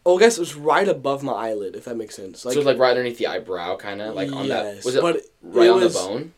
Oh, 0.05 0.17
I 0.17 0.21
guess 0.21 0.37
it 0.39 0.41
was 0.41 0.55
right 0.55 0.89
above 0.89 1.23
my 1.23 1.33
eyelid, 1.33 1.77
if 1.77 1.85
that 1.85 1.97
makes 1.97 2.15
sense. 2.17 2.45
Like, 2.45 2.55
so 2.55 2.61
like 2.63 2.79
right 2.79 2.91
underneath 2.91 3.19
the 3.19 3.27
eyebrow, 3.27 3.77
kind 3.77 4.01
of 4.03 4.15
like 4.15 4.33
on 4.33 4.49
that. 4.49 4.75
Yes, 4.77 4.85
Was 4.85 4.97
it 4.97 5.03
but 5.03 5.21
right 5.43 5.67
it 5.67 5.71
on 5.71 5.81
was- 5.81 5.95
the 5.95 5.99
bone? 6.01 6.33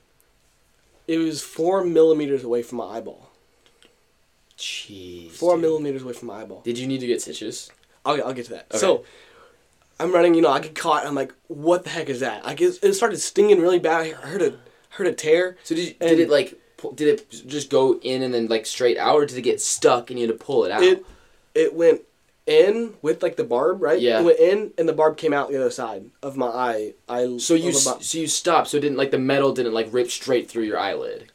it 1.08 1.18
was 1.18 1.42
four 1.42 1.82
millimeters 1.84 2.44
away 2.44 2.62
from 2.62 2.78
my 2.78 2.84
eyeball. 2.96 3.30
Jeez. 4.58 5.30
Four 5.30 5.54
dude. 5.54 5.62
millimeters 5.62 6.02
away 6.02 6.12
from 6.12 6.28
my 6.28 6.42
eyeball. 6.42 6.60
Did 6.62 6.78
you 6.78 6.86
need 6.86 7.00
to 7.00 7.06
get 7.06 7.22
stitches? 7.22 7.70
I'll, 8.04 8.22
I'll 8.26 8.32
get 8.34 8.44
to 8.46 8.50
that. 8.52 8.66
Okay. 8.70 8.78
So, 8.78 9.04
I'm 9.98 10.12
running. 10.12 10.34
You 10.34 10.42
know, 10.42 10.50
I 10.50 10.60
get 10.60 10.74
caught. 10.74 11.06
I'm 11.06 11.14
like, 11.14 11.32
what 11.48 11.84
the 11.84 11.90
heck 11.90 12.08
is 12.08 12.20
that? 12.20 12.46
I 12.46 12.52
it, 12.52 12.78
it 12.82 12.94
started 12.94 13.18
stinging 13.18 13.60
really 13.60 13.78
bad. 13.78 14.00
I 14.02 14.10
heard 14.12 14.42
a 14.42 14.54
heard 15.00 15.12
a 15.12 15.16
tear. 15.16 15.56
So 15.64 15.74
did 15.74 15.88
you, 15.88 15.94
did 15.94 16.20
it 16.20 16.30
like 16.30 16.58
did 16.94 17.08
it 17.08 17.30
just 17.46 17.68
go 17.70 17.98
in 18.02 18.22
and 18.22 18.32
then 18.32 18.46
like 18.48 18.66
straight 18.66 18.96
out, 18.98 19.14
or 19.16 19.26
did 19.26 19.36
it 19.36 19.42
get 19.42 19.60
stuck 19.60 20.10
and 20.10 20.18
you 20.18 20.26
had 20.26 20.38
to 20.38 20.44
pull 20.44 20.64
it 20.64 20.70
out? 20.70 20.82
It 20.82 21.04
it 21.54 21.74
went 21.74 22.02
in 22.46 22.94
with 23.02 23.22
like 23.22 23.36
the 23.36 23.44
barb, 23.44 23.82
right? 23.82 24.00
Yeah. 24.00 24.20
It 24.20 24.24
went 24.24 24.38
in, 24.40 24.72
and 24.78 24.88
the 24.88 24.92
barb 24.92 25.16
came 25.16 25.32
out 25.32 25.50
the 25.50 25.56
other 25.60 25.70
side 25.70 26.06
of 26.22 26.36
my 26.36 26.46
eye. 26.46 26.94
I 27.08 27.36
so 27.38 27.54
you 27.54 27.68
of 27.68 27.74
the 27.74 27.90
s- 27.90 27.94
bu- 27.96 28.02
so 28.02 28.18
you 28.18 28.26
stopped. 28.26 28.68
So 28.68 28.76
it 28.76 28.80
didn't 28.80 28.98
like 28.98 29.10
the 29.10 29.18
metal 29.18 29.52
didn't 29.52 29.74
like 29.74 29.88
rip 29.92 30.10
straight 30.10 30.48
through 30.50 30.64
your 30.64 30.78
eyelid. 30.78 31.30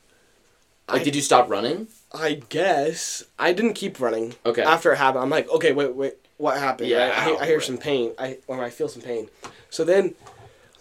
Like, 0.89 1.01
I- 1.01 1.03
did 1.03 1.15
you 1.15 1.21
stop 1.21 1.49
running? 1.49 1.87
I 2.13 2.41
guess 2.49 3.23
I 3.37 3.51
didn't 3.53 3.73
keep 3.73 3.99
running. 3.99 4.35
Okay. 4.45 4.61
After 4.63 4.93
it 4.93 4.97
happened, 4.97 5.23
I'm 5.23 5.29
like, 5.29 5.49
okay, 5.49 5.73
wait, 5.73 5.93
wait, 5.95 6.13
what 6.37 6.57
happened? 6.57 6.89
Yeah, 6.89 7.09
right? 7.09 7.17
I, 7.17 7.23
hear- 7.25 7.33
oh, 7.35 7.39
I 7.39 7.45
hear 7.45 7.57
right. 7.57 7.65
some 7.65 7.77
pain. 7.77 8.11
I 8.17 8.37
or 8.47 8.63
I 8.63 8.69
feel 8.69 8.87
some 8.87 9.01
pain. 9.01 9.27
So 9.69 9.83
then, 9.83 10.15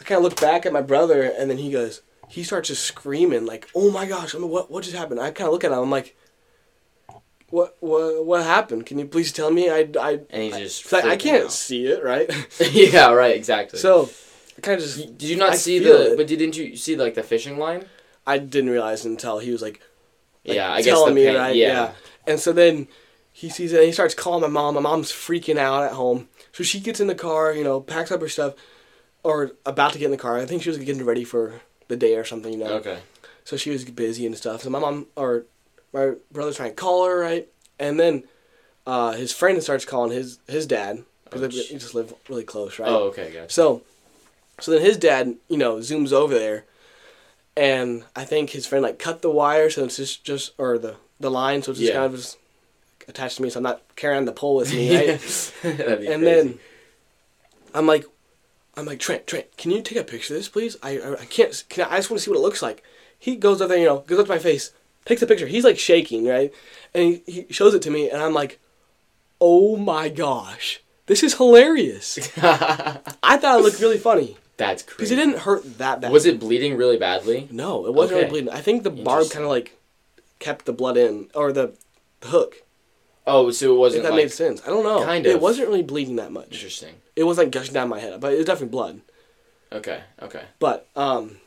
I 0.00 0.04
kind 0.04 0.18
of 0.18 0.22
look 0.22 0.40
back 0.40 0.64
at 0.64 0.72
my 0.72 0.82
brother, 0.82 1.22
and 1.22 1.50
then 1.50 1.58
he 1.58 1.70
goes, 1.72 2.02
he 2.34 2.42
starts 2.42 2.68
just 2.68 2.84
screaming 2.84 3.46
like, 3.46 3.68
"Oh 3.74 3.90
my 3.90 4.06
gosh! 4.06 4.34
I'm 4.34 4.48
what 4.48 4.70
what 4.70 4.84
just 4.84 4.96
happened?" 4.96 5.20
I 5.20 5.30
kind 5.30 5.46
of 5.48 5.52
look 5.52 5.64
at 5.64 5.72
him. 5.72 5.78
I'm 5.78 5.90
like, 5.90 6.16
"What 7.50 7.76
what 7.80 8.24
what 8.24 8.42
happened? 8.44 8.86
Can 8.86 8.98
you 8.98 9.06
please 9.06 9.32
tell 9.32 9.50
me?" 9.50 9.70
I 9.70 9.88
I 10.00 10.20
And 10.30 10.42
he 10.42 10.52
I- 10.52 10.60
just 10.60 10.92
I, 10.92 11.10
I 11.12 11.16
can't 11.16 11.44
out. 11.44 11.52
see 11.52 11.86
it, 11.86 12.02
right? 12.02 12.28
yeah, 12.72 13.12
right, 13.12 13.36
exactly. 13.36 13.78
so 13.78 14.10
I 14.58 14.60
kind 14.60 14.78
of 14.80 14.84
just 14.86 15.18
did 15.18 15.28
you 15.28 15.36
not 15.36 15.50
I 15.50 15.56
see 15.56 15.78
the? 15.78 16.12
it. 16.12 16.16
But 16.16 16.26
didn't 16.26 16.56
you 16.56 16.76
see 16.76 16.96
like 16.96 17.14
the 17.14 17.22
fishing 17.22 17.58
line? 17.58 17.84
I 18.26 18.38
didn't 18.38 18.70
realize 18.70 19.04
until 19.04 19.38
he 19.38 19.50
was 19.50 19.60
like, 19.62 19.80
like, 20.46 20.56
yeah, 20.56 20.72
I 20.72 20.76
guess 20.78 20.86
the 20.86 20.90
telling 20.92 21.14
me 21.14 21.26
pain, 21.26 21.36
right, 21.36 21.54
yeah. 21.54 21.92
And 22.26 22.40
so 22.40 22.52
then 22.52 22.88
he 23.32 23.50
sees 23.50 23.72
it 23.72 23.78
and 23.78 23.86
he 23.86 23.92
starts 23.92 24.14
calling 24.14 24.40
my 24.40 24.48
mom. 24.48 24.74
My 24.74 24.80
mom's 24.80 25.12
freaking 25.12 25.58
out 25.58 25.82
at 25.84 25.92
home. 25.92 26.28
So 26.52 26.64
she 26.64 26.80
gets 26.80 27.00
in 27.00 27.06
the 27.08 27.14
car, 27.14 27.52
you 27.52 27.64
know, 27.64 27.80
packs 27.80 28.10
up 28.10 28.20
her 28.22 28.28
stuff, 28.28 28.54
or 29.22 29.52
about 29.66 29.92
to 29.92 29.98
get 29.98 30.06
in 30.06 30.10
the 30.10 30.16
car. 30.16 30.38
I 30.38 30.46
think 30.46 30.62
she 30.62 30.70
was 30.70 30.78
getting 30.78 31.04
ready 31.04 31.24
for 31.24 31.60
the 31.88 31.96
day 31.96 32.16
or 32.16 32.24
something, 32.24 32.52
you 32.52 32.58
know. 32.58 32.66
Okay. 32.66 32.98
So 33.44 33.56
she 33.56 33.70
was 33.70 33.84
busy 33.84 34.26
and 34.26 34.36
stuff. 34.36 34.62
So 34.62 34.70
my 34.70 34.78
mom 34.78 35.06
or 35.16 35.44
my 35.92 36.14
brother's 36.32 36.56
trying 36.56 36.70
to 36.70 36.74
call 36.76 37.06
her, 37.06 37.18
right? 37.18 37.48
And 37.78 37.98
then 38.00 38.24
uh, 38.86 39.12
his 39.12 39.32
friend 39.32 39.62
starts 39.62 39.84
calling 39.84 40.12
his 40.12 40.38
his 40.48 40.66
dad 40.66 41.04
because 41.24 41.42
Oh, 41.42 41.48
they 41.48 41.78
just 41.78 41.94
live 41.94 42.14
really 42.28 42.44
close, 42.44 42.78
right? 42.78 42.88
Oh, 42.88 43.04
okay, 43.08 43.30
gotcha. 43.32 43.52
So, 43.52 43.82
so 44.60 44.70
then 44.70 44.80
his 44.82 44.96
dad, 44.96 45.36
you 45.48 45.56
know, 45.58 45.76
zooms 45.76 46.12
over 46.12 46.34
there, 46.34 46.64
and 47.56 48.04
I 48.16 48.24
think 48.24 48.50
his 48.50 48.66
friend 48.66 48.82
like 48.82 48.98
cut 48.98 49.22
the 49.22 49.30
wire, 49.30 49.70
so 49.70 49.84
it's 49.84 49.96
just 49.96 50.24
just 50.24 50.52
or 50.58 50.78
the 50.78 50.96
the 51.20 51.30
line, 51.30 51.62
so 51.62 51.72
it's 51.72 51.80
just 51.80 51.92
Yeah. 51.92 52.00
kind 52.00 52.12
of 52.12 52.20
just 52.20 52.38
attached 53.08 53.36
to 53.36 53.42
me, 53.42 53.50
so 53.50 53.58
I'm 53.58 53.62
not 53.64 53.82
carrying 53.96 54.24
the 54.24 54.32
pole 54.32 54.56
with 54.56 54.72
me, 54.72 54.90
right? 54.96 55.06
That'd 55.62 56.00
be 56.00 56.06
and 56.06 56.22
crazy. 56.22 56.24
then 56.24 56.58
I'm 57.74 57.86
like, 57.86 58.04
I'm 58.76 58.86
like 58.86 58.98
Trent, 58.98 59.26
Trent, 59.26 59.56
can 59.56 59.70
you 59.70 59.82
take 59.82 59.98
a 59.98 60.04
picture 60.04 60.34
of 60.34 60.38
this, 60.40 60.48
please? 60.48 60.76
I 60.82 60.98
I, 60.98 61.12
I 61.20 61.24
can't. 61.26 61.64
Can 61.68 61.86
I, 61.88 61.94
I 61.94 61.96
just 61.96 62.10
want 62.10 62.18
to 62.20 62.24
see 62.24 62.30
what 62.30 62.38
it 62.38 62.42
looks 62.42 62.62
like. 62.62 62.82
He 63.18 63.36
goes 63.36 63.60
up 63.60 63.68
there, 63.68 63.78
you 63.78 63.86
know, 63.86 63.98
goes 64.00 64.18
up 64.18 64.26
to 64.26 64.32
my 64.32 64.38
face, 64.38 64.72
takes 65.04 65.22
a 65.22 65.26
picture. 65.26 65.46
He's 65.46 65.64
like 65.64 65.78
shaking, 65.78 66.26
right? 66.26 66.52
And 66.92 67.20
he, 67.26 67.46
he 67.46 67.52
shows 67.52 67.74
it 67.74 67.82
to 67.82 67.90
me, 67.90 68.10
and 68.10 68.20
I'm 68.22 68.34
like, 68.34 68.58
oh 69.40 69.76
my 69.76 70.08
gosh, 70.08 70.80
this 71.06 71.22
is 71.22 71.34
hilarious. 71.34 72.18
I 72.36 73.36
thought 73.36 73.58
it 73.60 73.62
looked 73.62 73.80
really 73.80 73.98
funny. 73.98 74.36
That's 74.56 74.82
crazy. 74.82 74.96
Because 74.96 75.10
it 75.10 75.16
didn't 75.16 75.38
hurt 75.38 75.78
that 75.78 76.00
bad. 76.00 76.12
Was 76.12 76.26
it 76.26 76.38
bleeding 76.38 76.76
really 76.76 76.96
badly? 76.96 77.48
No, 77.50 77.86
it 77.86 77.94
wasn't 77.94 78.18
Okay. 78.18 78.26
really 78.28 78.42
bleeding. 78.42 78.58
I 78.58 78.60
think 78.60 78.82
the 78.82 78.90
barb 78.90 79.30
kind 79.30 79.44
of 79.44 79.50
like 79.50 79.76
kept 80.38 80.64
the 80.66 80.72
blood 80.72 80.96
in, 80.96 81.28
or 81.34 81.52
the, 81.52 81.74
the 82.20 82.28
hook. 82.28 82.56
Oh, 83.26 83.50
so 83.50 83.74
it 83.74 83.78
wasn't 83.78 84.02
that 84.04 84.12
like 84.12 84.24
made 84.24 84.32
sense. 84.32 84.60
I 84.64 84.66
don't 84.66 84.84
know. 84.84 85.02
Kind 85.04 85.24
of. 85.26 85.32
It 85.32 85.40
wasn't 85.40 85.68
really 85.68 85.82
bleeding 85.82 86.16
that 86.16 86.30
much. 86.30 86.52
interesting. 86.52 86.94
It 87.16 87.24
was 87.24 87.38
like 87.38 87.50
gushing 87.50 87.74
down 87.74 87.88
my 87.88 88.00
head, 88.00 88.20
but 88.20 88.32
it 88.32 88.36
was 88.36 88.46
definitely 88.46 88.68
blood. 88.72 89.00
Okay, 89.72 90.00
okay. 90.22 90.44
But 90.58 90.86
um, 90.96 91.38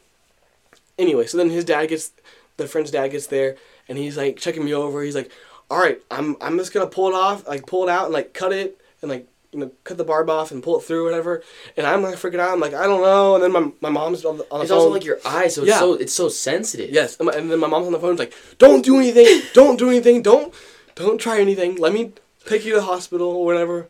anyway, 0.97 1.25
so 1.27 1.37
then 1.37 1.49
his 1.49 1.65
dad 1.65 1.87
gets, 1.87 2.11
the 2.57 2.67
friend's 2.67 2.91
dad 2.91 3.09
gets 3.11 3.27
there, 3.27 3.55
and 3.87 3.97
he's 3.97 4.17
like 4.17 4.37
checking 4.37 4.63
me 4.65 4.73
over. 4.73 5.01
He's 5.03 5.15
like, 5.15 5.31
"All 5.69 5.79
right, 5.79 6.01
I'm 6.11 6.35
I'm 6.41 6.57
just 6.57 6.73
gonna 6.73 6.87
pull 6.87 7.07
it 7.09 7.13
off, 7.15 7.47
like 7.47 7.65
pull 7.65 7.83
it 7.87 7.89
out 7.91 8.05
and 8.05 8.13
like 8.13 8.33
cut 8.33 8.51
it 8.53 8.79
and 9.01 9.09
like 9.11 9.27
you 9.53 9.59
know 9.59 9.71
cut 9.85 9.97
the 9.97 10.03
barb 10.03 10.29
off 10.29 10.51
and 10.51 10.61
pull 10.63 10.77
it 10.79 10.83
through, 10.83 11.05
whatever." 11.05 11.41
And 11.77 11.85
I'm 11.87 12.01
like 12.01 12.15
freaking 12.15 12.39
out. 12.39 12.51
I'm 12.51 12.59
like, 12.59 12.73
I 12.73 12.85
don't 12.85 13.01
know. 13.01 13.35
And 13.35 13.43
then 13.43 13.51
my 13.51 13.71
my 13.81 13.89
mom's 13.89 14.25
on 14.25 14.37
the 14.39 14.47
on 14.51 14.59
the 14.59 14.63
It's 14.63 14.71
phone. 14.71 14.79
also 14.79 14.91
like 14.91 15.05
your 15.05 15.19
eyes, 15.25 15.55
so 15.55 15.61
it's 15.61 15.69
Yeah. 15.69 15.79
so 15.79 15.93
it's 15.93 16.13
so 16.13 16.27
sensitive. 16.29 16.89
Yes, 16.91 17.17
and, 17.17 17.27
my, 17.27 17.33
and 17.33 17.51
then 17.51 17.59
my 17.59 17.67
mom's 17.67 17.87
on 17.87 17.93
the 17.93 17.99
phone. 17.99 18.11
It's 18.11 18.19
like, 18.19 18.33
don't 18.57 18.83
do 18.83 18.97
anything. 18.97 19.41
Don't 19.53 19.77
do 19.77 19.89
anything. 19.89 20.21
Don't, 20.21 20.53
don't 20.95 21.17
try 21.19 21.39
anything. 21.39 21.75
Let 21.75 21.93
me 21.93 22.11
take 22.45 22.65
you 22.65 22.73
to 22.73 22.79
the 22.79 22.85
hospital 22.85 23.27
or 23.29 23.45
whatever. 23.45 23.87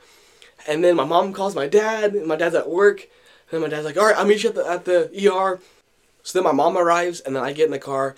And 0.68 0.84
then 0.84 0.96
my 0.96 1.06
mom 1.06 1.34
calls 1.34 1.56
my 1.56 1.68
dad. 1.68 2.14
And 2.14 2.28
my 2.28 2.36
dad's 2.36 2.56
at 2.56 2.70
work. 2.70 3.02
And 3.02 3.10
then 3.52 3.62
my 3.62 3.70
dad's 3.70 3.86
like, 3.86 3.98
all 3.98 4.06
right, 4.06 4.18
I'll 4.18 4.26
meet 4.26 4.44
you 4.44 4.50
at 4.50 4.56
the 4.56 4.68
at 4.68 4.86
the 4.86 5.30
ER. 5.32 5.60
So 6.24 6.38
then 6.38 6.44
my 6.44 6.52
mom 6.52 6.78
arrives, 6.78 7.22
and 7.22 7.34
then 7.36 7.42
I 7.44 7.54
get 7.54 7.66
in 7.68 7.72
the 7.72 7.80
car, 7.80 8.16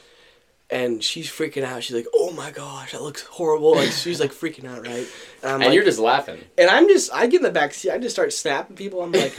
and 0.71 1.03
she's 1.03 1.27
freaking 1.29 1.63
out. 1.63 1.83
She's 1.83 1.95
like, 1.95 2.07
oh 2.15 2.31
my 2.31 2.49
gosh, 2.49 2.93
that 2.93 3.03
looks 3.03 3.21
horrible. 3.21 3.75
Like 3.75 3.91
she's 3.91 4.19
like 4.19 4.31
freaking 4.31 4.65
out, 4.65 4.81
right? 4.87 5.07
And 5.43 5.51
I'm 5.51 5.53
And 5.55 5.63
like, 5.65 5.73
you're 5.75 5.83
just 5.83 5.99
laughing. 5.99 6.39
and 6.57 6.71
I'm 6.71 6.87
just, 6.87 7.13
I 7.13 7.27
get 7.27 7.37
in 7.37 7.43
the 7.43 7.51
back 7.51 7.71
seat. 7.75 7.91
I 7.91 7.99
just 7.99 8.15
start 8.15 8.33
snapping 8.33 8.75
people. 8.75 9.03
I'm 9.03 9.11
like, 9.11 9.35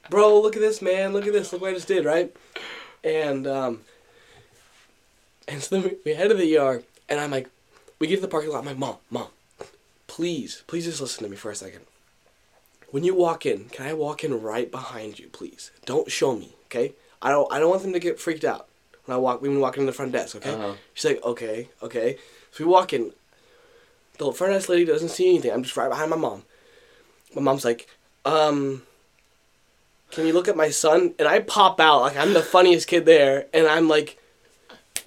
bro, 0.10 0.40
look 0.40 0.56
at 0.56 0.62
this, 0.62 0.80
man. 0.80 1.12
Look 1.12 1.26
at 1.26 1.34
this. 1.34 1.52
Look 1.52 1.60
what 1.60 1.72
I 1.72 1.74
just 1.74 1.86
did, 1.88 2.06
right? 2.06 2.34
And 3.04 3.46
um, 3.46 3.80
and 5.46 5.62
so 5.62 5.76
then 5.78 5.84
we, 5.90 5.96
we 6.06 6.14
head 6.14 6.28
to 6.28 6.34
the 6.34 6.56
ER, 6.56 6.82
and 7.10 7.20
I'm 7.20 7.30
like, 7.30 7.50
we 7.98 8.06
get 8.06 8.16
to 8.16 8.22
the 8.22 8.28
parking 8.28 8.50
lot. 8.52 8.60
I'm 8.60 8.64
like, 8.64 8.78
mom, 8.78 8.96
mom, 9.10 9.28
please, 10.06 10.62
please 10.66 10.86
just 10.86 11.02
listen 11.02 11.24
to 11.24 11.30
me 11.30 11.36
for 11.36 11.50
a 11.50 11.54
second. 11.54 11.84
When 12.94 13.02
you 13.02 13.12
walk 13.12 13.44
in, 13.44 13.64
can 13.70 13.88
I 13.88 13.92
walk 13.92 14.22
in 14.22 14.40
right 14.40 14.70
behind 14.70 15.18
you, 15.18 15.26
please? 15.26 15.72
Don't 15.84 16.08
show 16.08 16.36
me, 16.36 16.54
okay? 16.66 16.92
I 17.20 17.30
don't 17.30 17.52
I 17.52 17.58
don't 17.58 17.68
want 17.68 17.82
them 17.82 17.92
to 17.92 17.98
get 17.98 18.20
freaked 18.20 18.44
out 18.44 18.68
when 19.04 19.16
I 19.16 19.18
walk 19.18 19.42
when 19.42 19.50
we 19.50 19.56
walk 19.56 19.76
into 19.76 19.86
the 19.86 19.92
front 19.92 20.12
desk, 20.12 20.36
okay? 20.36 20.54
Uh-huh. 20.54 20.74
She's 20.92 21.06
like, 21.06 21.24
okay, 21.24 21.70
okay. 21.82 22.18
So 22.52 22.62
we 22.62 22.70
walk 22.70 22.92
in. 22.92 23.10
The 24.18 24.30
front 24.30 24.52
desk 24.52 24.68
lady 24.68 24.84
doesn't 24.84 25.08
see 25.08 25.28
anything. 25.28 25.50
I'm 25.50 25.64
just 25.64 25.76
right 25.76 25.90
behind 25.90 26.08
my 26.08 26.16
mom. 26.16 26.44
My 27.34 27.42
mom's 27.42 27.64
like, 27.64 27.88
um, 28.24 28.82
can 30.12 30.28
you 30.28 30.32
look 30.32 30.46
at 30.46 30.56
my 30.56 30.70
son? 30.70 31.14
And 31.18 31.26
I 31.26 31.40
pop 31.40 31.80
out 31.80 32.02
like 32.02 32.16
I'm 32.16 32.32
the 32.32 32.42
funniest 32.42 32.86
kid 32.86 33.06
there, 33.06 33.46
and 33.52 33.66
I'm 33.66 33.88
like, 33.88 34.22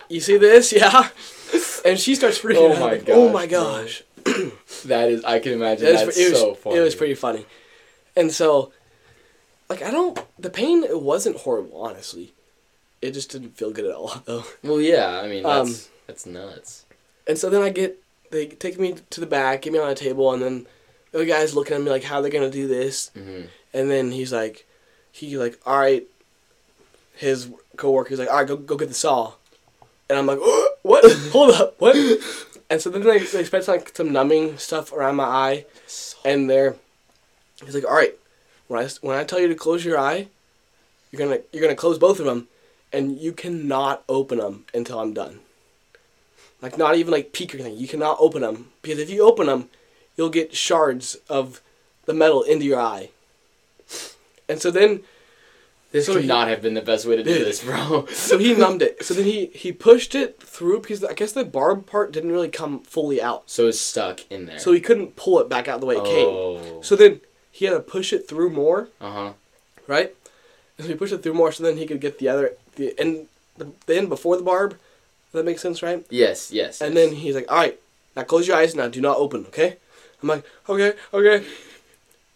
you 0.09 0.19
see 0.19 0.35
this? 0.35 0.73
Yeah. 0.73 1.07
And 1.85 1.97
she 1.97 2.15
starts 2.15 2.37
freaking 2.37 2.69
out. 2.69 2.71
Oh 2.71 2.73
out. 2.73 2.79
my 2.79 2.91
like, 2.91 3.09
oh 3.09 3.31
gosh, 3.31 3.33
my 3.33 3.45
gosh. 3.45 4.03
That 4.87 5.09
is, 5.09 5.23
I 5.23 5.39
can 5.39 5.53
imagine. 5.53 5.85
That's 5.85 6.17
it 6.17 6.31
was, 6.31 6.39
so 6.39 6.53
funny. 6.53 6.75
It 6.75 6.81
was 6.81 6.93
pretty 6.93 7.15
funny. 7.15 7.45
And 8.17 8.31
so, 8.31 8.73
like, 9.69 9.81
I 9.81 9.91
don't. 9.91 10.19
The 10.39 10.49
pain, 10.49 10.83
it 10.83 11.01
wasn't 11.01 11.37
horrible, 11.37 11.81
honestly. 11.81 12.33
It 13.01 13.11
just 13.11 13.29
didn't 13.31 13.55
feel 13.55 13.71
good 13.71 13.85
at 13.85 13.93
all, 13.95 14.13
though. 14.25 14.43
Well, 14.63 14.81
yeah. 14.81 15.21
I 15.21 15.27
mean, 15.27 15.43
that's 15.43 15.69
Um, 15.87 15.91
that's 16.07 16.25
nuts. 16.25 16.85
And 17.27 17.37
so 17.37 17.49
then 17.49 17.61
I 17.61 17.69
get. 17.69 17.97
They 18.31 18.47
take 18.47 18.77
me 18.79 18.95
to 19.11 19.19
the 19.21 19.25
back, 19.25 19.61
get 19.61 19.71
me 19.71 19.79
on 19.79 19.89
a 19.89 19.95
table, 19.95 20.33
and 20.33 20.41
then 20.43 20.67
the 21.13 21.25
guy's 21.25 21.55
looking 21.55 21.75
at 21.77 21.81
me 21.81 21.89
like, 21.89 22.03
how 22.03 22.19
they're 22.19 22.31
going 22.31 22.49
to 22.49 22.57
do 22.61 22.67
this. 22.67 23.09
hmm 23.13 23.43
And 23.73 23.89
then 23.89 24.11
he's 24.11 24.33
like, 24.33 24.65
he 25.13 25.37
like, 25.37 25.57
all 25.65 25.79
right. 25.79 26.05
His 27.15 27.49
coworker's 27.77 28.19
like, 28.19 28.29
all 28.29 28.35
right, 28.37 28.47
go 28.47 28.57
go 28.57 28.75
get 28.77 28.89
the 28.89 28.93
saw. 28.93 29.33
And 30.09 30.17
I'm 30.19 30.25
like, 30.25 30.39
what? 30.83 31.09
Hold 31.31 31.51
up, 31.55 31.79
what? 31.79 31.95
And 32.69 32.81
so 32.81 32.89
then 32.89 33.03
they, 33.03 33.19
they 33.19 33.43
spent 33.43 33.67
like 33.67 33.95
some 33.95 34.11
numbing 34.11 34.57
stuff 34.57 34.91
around 34.91 35.15
my 35.15 35.23
eye, 35.23 35.65
and 36.25 36.49
they're, 36.49 36.75
he's 37.65 37.75
like, 37.75 37.85
all 37.85 37.93
right, 37.95 38.13
when 38.67 38.83
I 38.83 38.89
when 39.01 39.17
I 39.17 39.23
tell 39.23 39.39
you 39.39 39.47
to 39.47 39.55
close 39.55 39.83
your 39.85 39.97
eye, 39.97 40.27
you're 41.11 41.19
gonna 41.19 41.41
you're 41.51 41.61
gonna 41.61 41.75
close 41.75 41.97
both 41.97 42.19
of 42.19 42.25
them, 42.25 42.47
and 42.93 43.17
you 43.17 43.31
cannot 43.31 44.03
open 44.09 44.37
them 44.39 44.65
until 44.73 44.99
I'm 44.99 45.13
done. 45.13 45.39
Like 46.61 46.77
not 46.77 46.95
even 46.95 47.11
like 47.11 47.33
peek 47.33 47.53
or 47.53 47.59
anything. 47.59 47.77
You 47.77 47.87
cannot 47.87 48.17
open 48.19 48.41
them 48.41 48.69
because 48.81 48.99
if 48.99 49.09
you 49.09 49.21
open 49.23 49.47
them, 49.47 49.69
you'll 50.15 50.29
get 50.29 50.55
shards 50.55 51.15
of 51.29 51.61
the 52.05 52.13
metal 52.13 52.41
into 52.41 52.65
your 52.65 52.79
eye. 52.79 53.09
And 54.49 54.61
so 54.61 54.71
then, 54.71 55.01
This 55.91 56.05
So 56.07 56.13
could 56.13 56.23
he- 56.23 56.27
not 56.27 56.47
have 56.47 56.61
been 56.61 56.73
the 56.73 56.81
best 56.81 57.05
way 57.05 57.15
to 57.15 57.23
do 57.23 57.33
this, 57.33 57.63
bro. 57.63 58.05
so 58.11 58.37
he 58.37 58.53
numbed 58.55 58.81
it. 58.81 59.03
So 59.05 59.13
then 59.13 59.25
he 59.25 59.47
he 59.47 59.71
pushed 59.71 60.15
it 60.15 60.41
through 60.41 60.81
because 60.81 61.03
I 61.03 61.13
guess 61.13 61.31
the 61.33 61.45
barb 61.45 61.85
part 61.85 62.11
didn't 62.11 62.31
really 62.31 62.49
come 62.49 62.79
fully 62.81 63.21
out. 63.21 63.49
So 63.49 63.67
it's 63.67 63.79
stuck 63.79 64.21
in 64.31 64.45
there. 64.47 64.59
So 64.59 64.71
he 64.73 64.79
couldn't 64.81 65.15
pull 65.15 65.39
it 65.39 65.47
back 65.49 65.67
out 65.67 65.79
the 65.79 65.85
way 65.85 65.95
it 65.97 66.03
came. 66.05 66.27
oh. 66.27 66.81
So 66.81 66.95
then 66.95 67.21
he 67.57 67.65
had 67.65 67.73
to 67.73 67.79
push 67.79 68.13
it 68.13 68.27
through 68.27 68.49
more, 68.51 68.89
Uh 69.01 69.11
huh. 69.11 69.31
right? 69.87 70.13
And 70.77 70.85
so 70.85 70.91
he 70.91 70.97
pushed 70.97 71.13
it 71.13 71.23
through 71.23 71.33
more, 71.33 71.51
so 71.51 71.63
then 71.63 71.77
he 71.77 71.85
could 71.87 72.01
get 72.01 72.19
the 72.19 72.27
other 72.29 72.53
the 72.75 72.93
end 72.99 73.27
the, 73.57 73.67
the 73.87 73.97
end 73.97 74.09
before 74.09 74.37
the 74.37 74.43
barb. 74.43 74.77
That 75.33 75.43
make 75.45 75.59
sense, 75.59 75.83
right? 75.83 76.05
Yes. 76.09 76.51
Yes. 76.51 76.81
And 76.81 76.93
yes. 76.95 77.03
then 77.09 77.15
he's 77.17 77.35
like, 77.35 77.51
"All 77.51 77.57
right, 77.57 77.77
now 78.15 78.23
close 78.23 78.47
your 78.47 78.57
eyes. 78.57 78.75
Now 78.75 78.87
do 78.87 79.01
not 79.01 79.17
open. 79.17 79.45
Okay?" 79.47 79.77
I'm 80.21 80.29
like, 80.29 80.43
"Okay, 80.69 80.93
okay." 81.13 81.45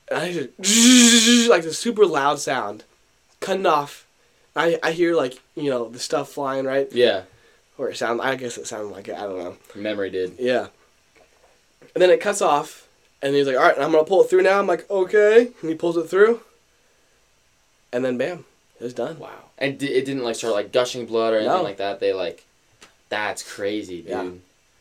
And 0.10 0.20
I 0.20 0.34
just 0.34 0.50
like 1.50 1.64
the 1.64 1.74
super 1.74 2.06
loud 2.06 2.40
sound, 2.40 2.84
cutting 3.40 3.66
off. 3.66 4.06
I 4.56 4.78
I 4.84 4.92
hear 4.92 5.16
like 5.16 5.40
you 5.56 5.70
know 5.70 5.88
the 5.90 6.00
stuff 6.00 6.30
flying 6.30 6.66
right, 6.66 6.88
Yeah. 6.92 7.24
or 7.78 7.90
it 7.90 7.98
sound. 7.98 8.22
I 8.22 8.36
guess 8.36 8.58
it 8.58 8.68
sounded 8.68 8.92
like 8.94 9.08
it. 9.08 9.16
I 9.16 9.22
don't 9.28 9.40
know. 9.40 9.56
Memory 9.76 10.10
did. 10.10 10.36
Yeah. 10.38 10.68
And 11.96 12.02
then 12.02 12.10
it 12.10 12.20
cuts 12.22 12.42
off, 12.42 12.88
and 13.22 13.36
he's 13.36 13.48
like, 13.48 13.56
"All 13.58 13.64
right, 13.64 13.78
I'm 13.80 13.92
gonna 13.92 14.04
pull 14.04 14.24
it 14.24 14.30
through 14.30 14.42
now." 14.44 14.60
I'm 14.60 14.68
like, 14.68 14.90
"Okay," 14.90 15.52
and 15.62 15.70
he 15.70 15.76
pulls 15.76 15.98
it 15.98 16.10
through, 16.10 16.42
and 17.94 18.04
then 18.04 18.18
bam, 18.18 18.46
it 18.80 18.84
was 18.84 18.94
done. 18.94 19.20
Wow. 19.20 19.30
And 19.58 19.78
di- 19.78 19.94
it 19.94 20.06
didn't 20.06 20.24
like 20.24 20.36
start 20.36 20.54
like 20.54 20.72
gushing 20.72 21.06
blood 21.06 21.34
or 21.34 21.38
anything 21.38 21.56
No. 21.58 21.62
like 21.64 21.78
that. 21.78 22.00
They 22.00 22.14
like, 22.14 22.46
that's 23.10 23.44
crazy, 23.44 23.98
dude. 24.02 24.10
Yeah. 24.10 24.30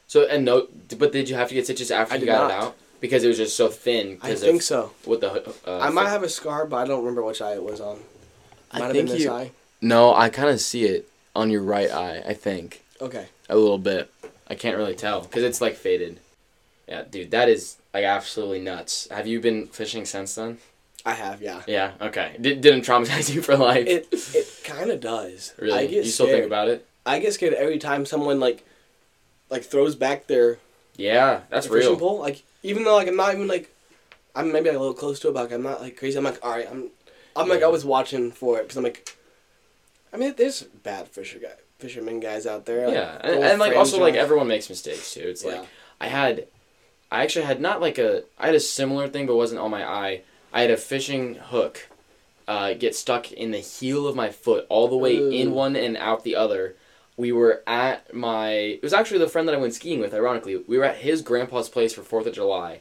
So 0.07 0.27
and 0.27 0.45
no, 0.45 0.69
but 0.99 1.13
did 1.13 1.29
you 1.29 1.37
have 1.37 1.49
to 1.49 1.55
get 1.55 1.65
stitches 1.65 1.91
after 1.91 2.15
I 2.15 2.19
you 2.19 2.27
got 2.27 2.49
not. 2.49 2.51
it 2.51 2.65
out? 2.65 2.77
Because 3.01 3.25
it 3.25 3.29
was 3.29 3.39
just 3.39 3.57
so 3.57 3.69
thin. 3.69 4.19
I 4.23 4.35
think 4.35 4.61
so. 4.63 4.93
What 5.05 5.21
the? 5.21 5.55
Uh, 5.67 5.79
I 5.79 5.89
might 5.91 6.09
have 6.09 6.23
a 6.23 6.29
scar, 6.29 6.67
but 6.67 6.77
I 6.77 6.85
don't 6.87 7.01
remember 7.01 7.23
which 7.23 7.41
eye 7.41 7.55
it 7.55 7.63
was 7.63 7.81
on. 7.81 7.99
I 8.73 8.79
Might 8.79 8.85
have 8.87 8.93
think 8.95 9.09
been 9.09 9.15
this 9.17 9.25
you- 9.25 9.31
eye. 9.33 9.53
No, 9.81 10.15
I 10.15 10.29
kind 10.29 10.51
of 10.51 10.61
see 10.61 10.85
it 10.85 11.09
on 11.35 11.51
your 11.51 11.63
right 11.63 11.91
eye. 11.91 12.23
I 12.27 12.35
think 12.35 12.83
Okay. 13.01 13.27
a 13.49 13.57
little 13.57 13.79
bit. 13.79 14.11
I 14.49 14.55
can't 14.55 14.77
really 14.77 14.95
tell 14.95 15.23
because 15.23 15.43
it's 15.43 15.61
like 15.63 15.77
faded. 15.77 16.19
Yeah, 16.91 17.05
dude, 17.09 17.31
that 17.31 17.49
is 17.49 17.77
like 17.95 18.05
absolutely 18.05 18.59
nuts. 18.59 19.07
Have 19.13 19.29
you 19.29 19.41
been 19.41 19.69
fishing 19.69 20.05
since 20.05 20.35
then? 20.35 20.59
I 21.07 21.13
have, 21.13 21.41
yeah. 21.41 21.63
Yeah. 21.67 21.93
Okay. 22.01 22.37
Did, 22.41 22.61
didn't 22.61 22.83
traumatize 22.83 23.33
you 23.33 23.41
for 23.43 23.57
life. 23.57 23.87
It 23.87 24.09
it 24.13 24.65
kind 24.65 24.91
of 24.91 25.01
does. 25.01 25.55
really? 25.59 25.79
I 25.79 25.87
get 25.87 26.05
you 26.05 26.11
still 26.11 26.27
scared. 26.27 26.41
think 26.41 26.47
about 26.47 26.69
it? 26.69 26.87
I 27.07 27.21
get 27.21 27.33
scared 27.33 27.55
every 27.55 27.79
time 27.79 28.05
someone 28.05 28.41
like 28.41 28.67
like 29.49 29.63
throws 29.63 29.95
back 29.95 30.27
their 30.27 30.59
Yeah, 30.97 31.43
that's 31.49 31.69
their 31.69 31.81
fishing 31.81 31.97
pole. 31.97 32.19
Like 32.19 32.43
even 32.65 32.83
though 32.85 32.97
like 32.97 33.09
I'm 33.09 33.17
not 33.17 33.35
even 33.35 33.47
like 33.47 33.73
I'm 34.35 34.53
maybe 34.53 34.69
like, 34.69 34.77
a 34.77 34.81
little 34.81 34.95
close 34.95 35.21
to 35.21 35.29
it, 35.29 35.35
but 35.35 35.45
like, 35.45 35.53
I'm 35.53 35.63
not 35.63 35.81
like 35.81 35.97
crazy. 35.97 36.19
I'm 36.19 36.25
like 36.25 36.45
all 36.45 36.51
right. 36.51 36.69
I'm 36.71 36.91
I'm 37.37 37.49
like 37.49 37.63
I 37.63 37.69
was 37.69 37.85
watching 37.85 38.33
for 38.33 38.59
it 38.59 38.63
because 38.63 38.77
I'm 38.77 38.85
like. 38.85 39.17
I 40.13 40.17
mean, 40.17 40.35
there's 40.37 40.65
bad 40.65 41.07
fisher 41.07 41.39
guy 41.39 41.53
fishermen 41.79 42.19
guys 42.19 42.45
out 42.45 42.67
there. 42.67 42.87
like, 42.87 42.95
yeah, 42.95 43.19
and, 43.23 43.45
and 43.45 43.61
like 43.61 43.77
also 43.77 44.01
like 44.01 44.17
everyone 44.17 44.49
makes 44.49 44.69
mistakes 44.69 45.15
too. 45.15 45.21
It's 45.21 45.45
Yeah. 45.45 45.61
like 45.61 45.69
I 46.01 46.09
had, 46.09 46.47
I 47.11 47.23
actually 47.23 47.47
had 47.47 47.61
not 47.61 47.81
like 47.81 47.99
a 47.99 48.25
I 48.39 48.47
had 48.47 48.55
a 48.55 48.61
similar 48.61 49.09
thing, 49.09 49.27
but 49.27 49.37
wasn't 49.37 49.61
on 49.61 49.71
my 49.71 49.85
eye. 49.85 50.23
I 50.53 50.63
had 50.63 50.71
a 50.71 50.77
fishing 50.77 51.37
hook, 51.37 51.89
uh, 52.49 52.75
get 52.75 52.95
stuck 52.95 53.31
in 53.33 53.51
the 53.51 53.59
heel 53.59 54.07
of 54.07 54.17
my 54.17 54.31
foot 54.31 54.67
all 54.69 54.89
the 54.89 54.97
way 54.97 55.17
in 55.17 55.53
one 55.53 55.77
and 55.77 55.97
out 55.97 56.25
the 56.25 56.37
other. 56.37 56.77
We 57.17 57.33
were 57.33 57.63
at 57.67 58.15
my. 58.15 58.51
It 58.51 58.83
was 58.83 58.93
actually 58.93 59.19
the 59.19 59.29
friend 59.29 59.47
that 59.49 59.55
I 59.55 59.59
went 59.59 59.75
skiing 59.75 60.01
with. 60.01 60.15
Ironically, 60.15 60.57
we 60.57 60.79
were 60.79 60.85
at 60.85 60.99
his 60.99 61.23
grandpa's 61.23 61.69
place 61.69 61.93
for 61.93 62.03
Fourth 62.03 62.27
of 62.27 62.35
July, 62.35 62.81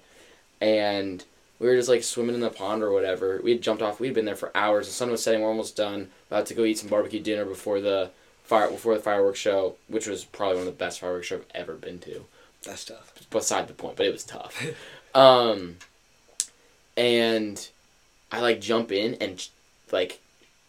and 0.62 1.24
we 1.60 1.68
were 1.68 1.76
just 1.76 1.90
like 1.90 2.04
swimming 2.04 2.36
in 2.36 2.42
the 2.42 2.50
pond 2.50 2.84
or 2.84 2.92
whatever. 2.92 3.42
We 3.44 3.52
had 3.52 3.62
jumped 3.62 3.82
off. 3.82 4.00
We'd 4.00 4.14
been 4.14 4.26
there 4.26 4.36
for 4.36 4.56
hours. 4.56 4.88
The 4.88 4.94
sun 4.94 5.12
was 5.12 5.22
setting. 5.22 5.42
We're 5.42 5.50
almost 5.50 5.76
done. 5.76 6.10
About 6.30 6.46
to 6.48 6.54
go 6.54 6.64
eat 6.64 6.78
some 6.78 6.90
barbecue 6.90 7.20
dinner 7.20 7.46
before 7.46 7.82
the 7.82 8.12
fire 8.44 8.70
before 8.70 8.96
the 8.96 9.02
fireworks 9.02 9.40
show, 9.40 9.76
which 9.88 10.08
was 10.08 10.24
probably 10.24 10.58
one 10.58 10.68
of 10.68 10.74
the 10.74 10.84
best 10.84 11.00
fireworks 11.00 11.28
show 11.28 11.38
I've 11.38 11.46
ever 11.54 11.74
been 11.74 12.00
to. 12.00 12.26
That's 12.64 12.86
tough. 12.86 13.14
Beside 13.30 13.68
the 13.68 13.74
point, 13.74 13.96
but 13.96 14.06
it 14.06 14.12
was 14.12 14.24
tough. 14.24 14.62
um, 15.16 15.78
and 16.98 17.68
I 18.32 18.42
like 18.42 18.62
jump 18.62 18.92
in 18.92 19.16
and 19.16 19.46
like, 19.92 20.20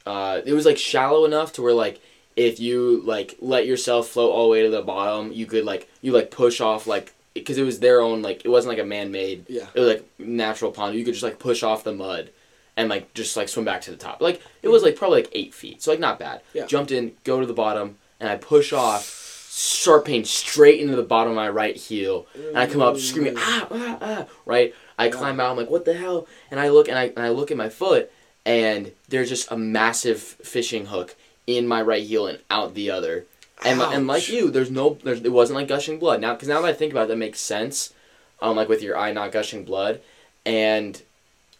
uh, 0.06 0.40
it 0.44 0.52
was 0.52 0.66
like 0.66 0.78
shallow 0.78 1.24
enough 1.24 1.52
to 1.54 1.62
where 1.62 1.74
like 1.74 2.00
if 2.36 2.60
you 2.60 3.02
like 3.04 3.36
let 3.40 3.66
yourself 3.66 4.08
float 4.08 4.30
all 4.32 4.44
the 4.44 4.50
way 4.50 4.62
to 4.62 4.70
the 4.70 4.82
bottom, 4.82 5.32
you 5.32 5.46
could 5.46 5.64
like 5.64 5.88
you 6.00 6.12
like 6.12 6.30
push 6.30 6.60
off 6.60 6.86
like 6.86 7.12
because 7.34 7.58
it 7.58 7.62
was 7.64 7.80
their 7.80 8.00
own 8.00 8.22
like 8.22 8.44
it 8.44 8.48
wasn't 8.48 8.70
like 8.70 8.82
a 8.82 8.86
man 8.86 9.10
made 9.10 9.44
Yeah. 9.48 9.66
it 9.74 9.80
was 9.80 9.88
like 9.88 10.04
natural 10.18 10.70
pond. 10.72 10.94
You 10.96 11.04
could 11.04 11.14
just 11.14 11.22
like 11.24 11.38
push 11.38 11.62
off 11.62 11.84
the 11.84 11.92
mud 11.92 12.30
and 12.76 12.88
like 12.88 13.12
just 13.14 13.36
like 13.36 13.48
swim 13.48 13.64
back 13.64 13.80
to 13.82 13.90
the 13.90 13.96
top. 13.96 14.20
Like 14.20 14.40
it 14.62 14.68
was 14.68 14.82
like 14.82 14.96
probably 14.96 15.22
like 15.22 15.30
eight 15.34 15.52
feet, 15.54 15.82
so 15.82 15.90
like 15.90 16.00
not 16.00 16.18
bad. 16.18 16.40
Yeah. 16.54 16.66
Jumped 16.66 16.92
in, 16.92 17.12
go 17.24 17.40
to 17.40 17.46
the 17.46 17.52
bottom, 17.52 17.98
and 18.20 18.28
I 18.28 18.36
push 18.36 18.72
off. 18.72 19.16
Sharp 19.52 20.04
pain 20.04 20.24
straight 20.24 20.80
into 20.80 20.94
the 20.94 21.02
bottom 21.02 21.32
of 21.32 21.36
my 21.36 21.48
right 21.48 21.74
heel, 21.74 22.26
and 22.36 22.56
I 22.56 22.66
come 22.66 22.80
up 22.82 22.98
screaming 22.98 23.34
ah 23.36 23.66
ah 23.68 23.98
ah. 24.00 24.26
Right, 24.46 24.72
I 24.96 25.08
climb 25.08 25.40
out. 25.40 25.50
I'm 25.50 25.56
like, 25.56 25.70
what 25.70 25.84
the 25.84 25.94
hell? 25.94 26.28
And 26.52 26.60
I 26.60 26.68
look 26.68 26.86
and 26.88 26.96
I 26.96 27.06
and 27.06 27.18
I 27.18 27.30
look 27.30 27.50
at 27.50 27.56
my 27.56 27.68
foot, 27.68 28.12
and 28.46 28.92
there's 29.08 29.28
just 29.28 29.50
a 29.50 29.56
massive 29.56 30.20
fishing 30.20 30.86
hook 30.86 31.16
in 31.48 31.66
my 31.66 31.82
right 31.82 32.02
heel 32.04 32.28
and 32.28 32.38
out 32.48 32.74
the 32.74 32.92
other. 32.92 33.24
And, 33.64 33.80
and 33.82 34.06
like 34.06 34.28
you, 34.28 34.50
there's 34.50 34.70
no, 34.70 34.98
there's, 35.02 35.20
it 35.20 35.32
wasn't 35.32 35.58
like 35.58 35.68
gushing 35.68 35.98
blood. 35.98 36.20
Now, 36.20 36.32
because 36.34 36.48
now 36.48 36.62
that 36.62 36.68
I 36.68 36.72
think 36.72 36.92
about 36.92 37.04
it, 37.04 37.08
that 37.08 37.16
makes 37.16 37.40
sense. 37.40 37.92
Um, 38.40 38.56
like 38.56 38.68
with 38.68 38.82
your 38.82 38.96
eye 38.96 39.12
not 39.12 39.32
gushing 39.32 39.64
blood, 39.64 40.00
and 40.46 41.02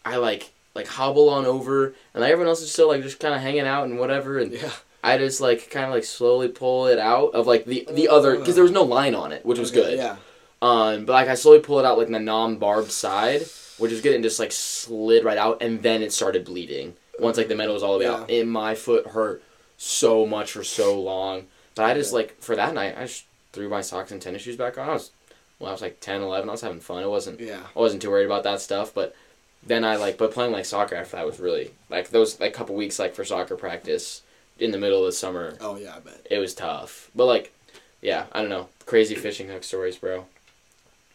I 0.05 0.17
like 0.17 0.53
like 0.75 0.87
hobble 0.87 1.29
on 1.29 1.45
over, 1.45 1.87
and 2.15 2.23
like 2.23 2.31
everyone 2.31 2.49
else 2.49 2.63
is 2.63 2.73
still 2.73 2.89
like 2.89 3.03
just 3.03 3.19
kind 3.19 3.35
of 3.35 3.41
hanging 3.41 3.67
out 3.67 3.87
and 3.87 3.99
whatever, 3.99 4.39
and 4.39 4.53
Yeah. 4.53 4.71
I 5.03 5.17
just 5.19 5.41
like 5.41 5.71
kind 5.71 5.87
of 5.87 5.93
like 5.93 6.05
slowly 6.05 6.49
pull 6.49 6.87
it 6.87 6.99
out 6.99 7.35
of 7.35 7.47
like 7.47 7.65
the 7.65 7.87
the 7.91 8.09
other 8.09 8.37
because 8.39 8.55
there 8.55 8.65
was 8.65 8.73
no 8.73 8.83
line 8.83 9.15
on 9.15 9.33
it, 9.33 9.45
which 9.47 9.59
was 9.59 9.71
Okay, 9.71 9.81
good. 9.83 9.99
Yeah. 9.99 10.17
Um, 10.63 11.07
but 11.07 11.13
like 11.15 11.29
I 11.29 11.35
slowly 11.35 11.61
pull 11.61 11.79
it 11.79 11.87
out 11.87 11.97
like 11.99 12.09
the 12.09 12.19
non-barbed 12.19 12.91
side, 12.91 13.43
which 13.79 13.93
was 13.93 14.01
good, 14.03 14.15
and 14.15 14.23
just 14.23 14.39
like 14.39 14.53
slid 14.53 15.25
right 15.25 15.39
out, 15.39 15.63
and 15.63 15.83
then 15.83 16.03
it 16.03 16.13
started 16.13 16.45
bleeding. 16.45 16.97
Once 17.19 17.37
like 17.37 17.49
the 17.49 17.55
metal 17.55 17.75
was 17.75 17.83
all 17.83 17.95
the 17.99 18.05
way 18.05 18.11
out, 18.11 18.31
and 18.31 18.51
my 18.51 18.75
foot 18.75 19.07
hurt 19.09 19.43
so 19.79 20.27
much 20.27 20.53
for 20.53 20.63
so 20.65 21.01
long. 21.01 21.47
But 21.75 21.85
I 21.87 21.95
just 21.95 22.13
like 22.13 22.41
for 22.41 22.55
that 22.57 22.75
night, 22.75 22.95
I 22.99 23.03
just 23.07 23.25
threw 23.53 23.69
my 23.69 23.81
socks 23.81 24.13
and 24.13 24.21
tennis 24.21 24.43
shoes 24.43 24.57
back 24.57 24.77
on. 24.77 24.89
I 24.89 24.93
was, 24.93 25.11
well, 25.59 25.71
I 25.71 25.73
was 25.73 25.83
like 25.83 26.01
10, 26.01 26.23
11. 26.23 26.49
I 26.49 26.53
was 26.53 26.61
having 26.61 26.81
fun. 26.81 27.03
It 27.03 27.09
wasn't, 27.11 27.41
Yeah. 27.41 27.61
I 27.75 27.79
wasn't 27.79 28.01
too 28.03 28.11
worried 28.11 28.27
about 28.27 28.45
that 28.45 28.61
stuff. 28.61 28.95
But 28.95 29.15
then 29.63 29.85
I 29.85 29.97
like, 29.97 30.17
but 30.19 30.33
playing 30.33 30.53
like 30.53 30.65
soccer 30.67 30.95
after 30.95 31.17
that 31.17 31.27
was 31.27 31.41
really 31.41 31.73
like 31.89 32.11
those 32.11 32.39
like 32.39 32.53
couple 32.53 32.75
weeks 32.75 32.99
like 32.99 33.15
for 33.15 33.25
soccer 33.25 33.57
practice 33.57 34.23
in 34.61 34.71
the 34.71 34.79
middle 34.79 35.01
of 35.01 35.07
the 35.07 35.13
summer. 35.13 35.57
Oh 35.61 35.77
yeah, 35.77 35.97
I 35.97 36.01
bet. 36.01 36.27
It 36.31 36.39
was 36.39 36.55
tough, 36.55 37.11
but 37.15 37.27
like, 37.27 37.53
yeah, 38.01 38.27
I 38.33 38.41
don't 38.41 38.51
know, 38.51 38.69
crazy 38.87 39.15
fishing 39.15 39.49
hook 39.49 39.65
stories, 39.65 39.97
bro. 39.97 40.27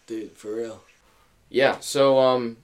Dude, 0.08 0.32
for 0.32 0.56
real. 0.56 0.84
yeah. 1.50 1.80
So 1.80 2.20
um, 2.20 2.58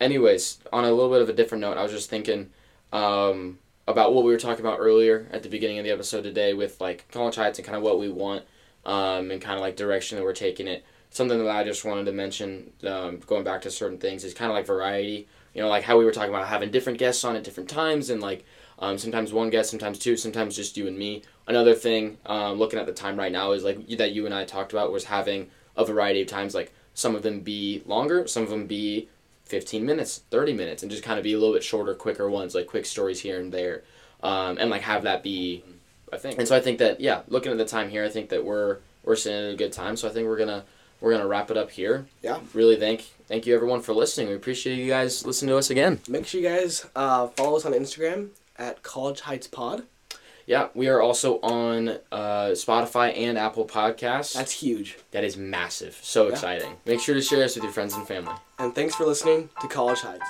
anyways, 0.00 0.58
on 0.72 0.84
a 0.84 0.90
little 0.92 1.10
bit 1.10 1.22
of 1.22 1.28
a 1.28 1.32
different 1.32 1.62
note, 1.62 1.76
I 1.78 1.82
was 1.82 1.92
just 1.92 2.10
thinking 2.10 2.50
um 2.92 3.58
about 3.86 4.14
what 4.14 4.24
we 4.24 4.32
were 4.32 4.38
talking 4.38 4.64
about 4.64 4.78
earlier 4.80 5.28
at 5.32 5.42
the 5.42 5.48
beginning 5.48 5.78
of 5.78 5.84
the 5.84 5.90
episode 5.90 6.22
today 6.22 6.54
with 6.54 6.80
like 6.80 7.06
college 7.10 7.36
heights 7.36 7.58
and 7.58 7.66
kind 7.66 7.76
of 7.76 7.82
what 7.82 7.98
we 7.98 8.08
want 8.08 8.44
um 8.84 9.30
and 9.30 9.40
kind 9.42 9.54
of 9.56 9.60
like 9.60 9.76
direction 9.76 10.16
that 10.18 10.24
we're 10.24 10.32
taking 10.32 10.66
it. 10.68 10.84
Something 11.10 11.38
that 11.38 11.50
I 11.50 11.64
just 11.64 11.84
wanted 11.84 12.04
to 12.04 12.12
mention, 12.12 12.70
um, 12.86 13.18
going 13.26 13.42
back 13.42 13.62
to 13.62 13.70
certain 13.70 13.98
things, 13.98 14.22
is 14.22 14.32
kind 14.32 14.48
of 14.48 14.54
like 14.56 14.64
variety. 14.66 15.26
You 15.54 15.60
know, 15.62 15.68
like 15.68 15.82
how 15.82 15.98
we 15.98 16.04
were 16.04 16.12
talking 16.12 16.30
about 16.32 16.46
having 16.46 16.70
different 16.70 17.00
guests 17.00 17.24
on 17.24 17.34
at 17.34 17.42
different 17.42 17.68
times 17.68 18.10
and 18.10 18.20
like 18.20 18.44
um, 18.80 18.98
sometimes 18.98 19.32
one 19.32 19.50
guest, 19.50 19.70
sometimes 19.70 19.98
two, 19.98 20.16
sometimes 20.16 20.56
just 20.56 20.76
you 20.76 20.86
and 20.86 20.98
me. 20.98 21.22
Another 21.46 21.74
thing, 21.74 22.18
um, 22.26 22.58
looking 22.58 22.78
at 22.78 22.86
the 22.86 22.92
time 22.92 23.16
right 23.16 23.32
now, 23.32 23.52
is 23.52 23.62
like 23.62 23.86
that 23.98 24.12
you 24.12 24.26
and 24.26 24.34
I 24.34 24.44
talked 24.44 24.72
about 24.72 24.90
was 24.90 25.04
having 25.04 25.50
a 25.76 25.84
variety 25.84 26.22
of 26.22 26.28
times. 26.28 26.54
Like 26.54 26.72
some 26.94 27.14
of 27.14 27.22
them 27.22 27.40
be 27.40 27.82
longer, 27.86 28.26
some 28.26 28.42
of 28.42 28.50
them 28.50 28.66
be 28.66 29.08
15 29.44 29.84
minutes, 29.84 30.22
30 30.30 30.54
minutes, 30.54 30.82
and 30.82 30.90
just 30.90 31.02
kind 31.04 31.18
of 31.18 31.24
be 31.24 31.34
a 31.34 31.38
little 31.38 31.54
bit 31.54 31.62
shorter, 31.62 31.94
quicker 31.94 32.30
ones, 32.30 32.54
like 32.54 32.66
quick 32.66 32.86
stories 32.86 33.20
here 33.20 33.38
and 33.38 33.52
there, 33.52 33.82
um, 34.22 34.56
and 34.58 34.70
like 34.70 34.82
have 34.82 35.02
that 35.02 35.22
be 35.22 35.62
I 36.12 36.16
think. 36.16 36.38
And 36.38 36.48
so 36.48 36.56
I 36.56 36.60
think 36.60 36.78
that 36.78 37.00
yeah, 37.00 37.22
looking 37.28 37.52
at 37.52 37.58
the 37.58 37.64
time 37.64 37.90
here, 37.90 38.04
I 38.04 38.08
think 38.08 38.30
that 38.30 38.44
we're 38.44 38.78
we're 39.04 39.16
sitting 39.16 39.48
at 39.48 39.54
a 39.54 39.56
good 39.56 39.72
time. 39.72 39.96
So 39.96 40.08
I 40.08 40.12
think 40.12 40.26
we're 40.26 40.38
gonna 40.38 40.64
we're 41.00 41.12
gonna 41.12 41.26
wrap 41.26 41.50
it 41.50 41.56
up 41.56 41.70
here. 41.70 42.06
Yeah. 42.22 42.40
Really 42.54 42.76
thank 42.76 43.02
thank 43.26 43.46
you 43.46 43.54
everyone 43.54 43.80
for 43.80 43.92
listening. 43.92 44.28
We 44.28 44.34
appreciate 44.34 44.78
you 44.78 44.88
guys 44.88 45.24
listening 45.24 45.50
to 45.50 45.58
us 45.58 45.70
again. 45.70 46.00
Make 46.08 46.26
sure 46.26 46.40
you 46.40 46.48
guys 46.48 46.86
uh, 46.96 47.28
follow 47.28 47.56
us 47.56 47.64
on 47.64 47.72
Instagram 47.72 48.30
at 48.60 48.82
College 48.84 49.20
Heights 49.22 49.46
Pod. 49.48 49.84
Yeah, 50.46 50.68
we 50.74 50.88
are 50.88 51.00
also 51.00 51.38
on 51.42 51.88
uh, 52.10 52.48
Spotify 52.54 53.16
and 53.16 53.38
Apple 53.38 53.66
Podcasts. 53.66 54.34
That's 54.34 54.50
huge. 54.52 54.98
that 55.12 55.22
is 55.24 55.36
massive. 55.36 55.98
So 56.02 56.26
Yeah. 56.26 56.32
exciting. 56.32 56.76
Make 56.86 57.00
sure 57.00 57.14
to 57.14 57.22
share 57.22 57.44
us 57.44 57.54
with 57.54 57.62
your 57.64 57.72
friends 57.72 57.94
and 57.94 58.06
family. 58.06 58.34
And 58.58 58.74
thanks 58.74 58.94
for 58.94 59.04
listening 59.06 59.48
to 59.60 59.68
College 59.68 60.00
Heights. 60.00 60.26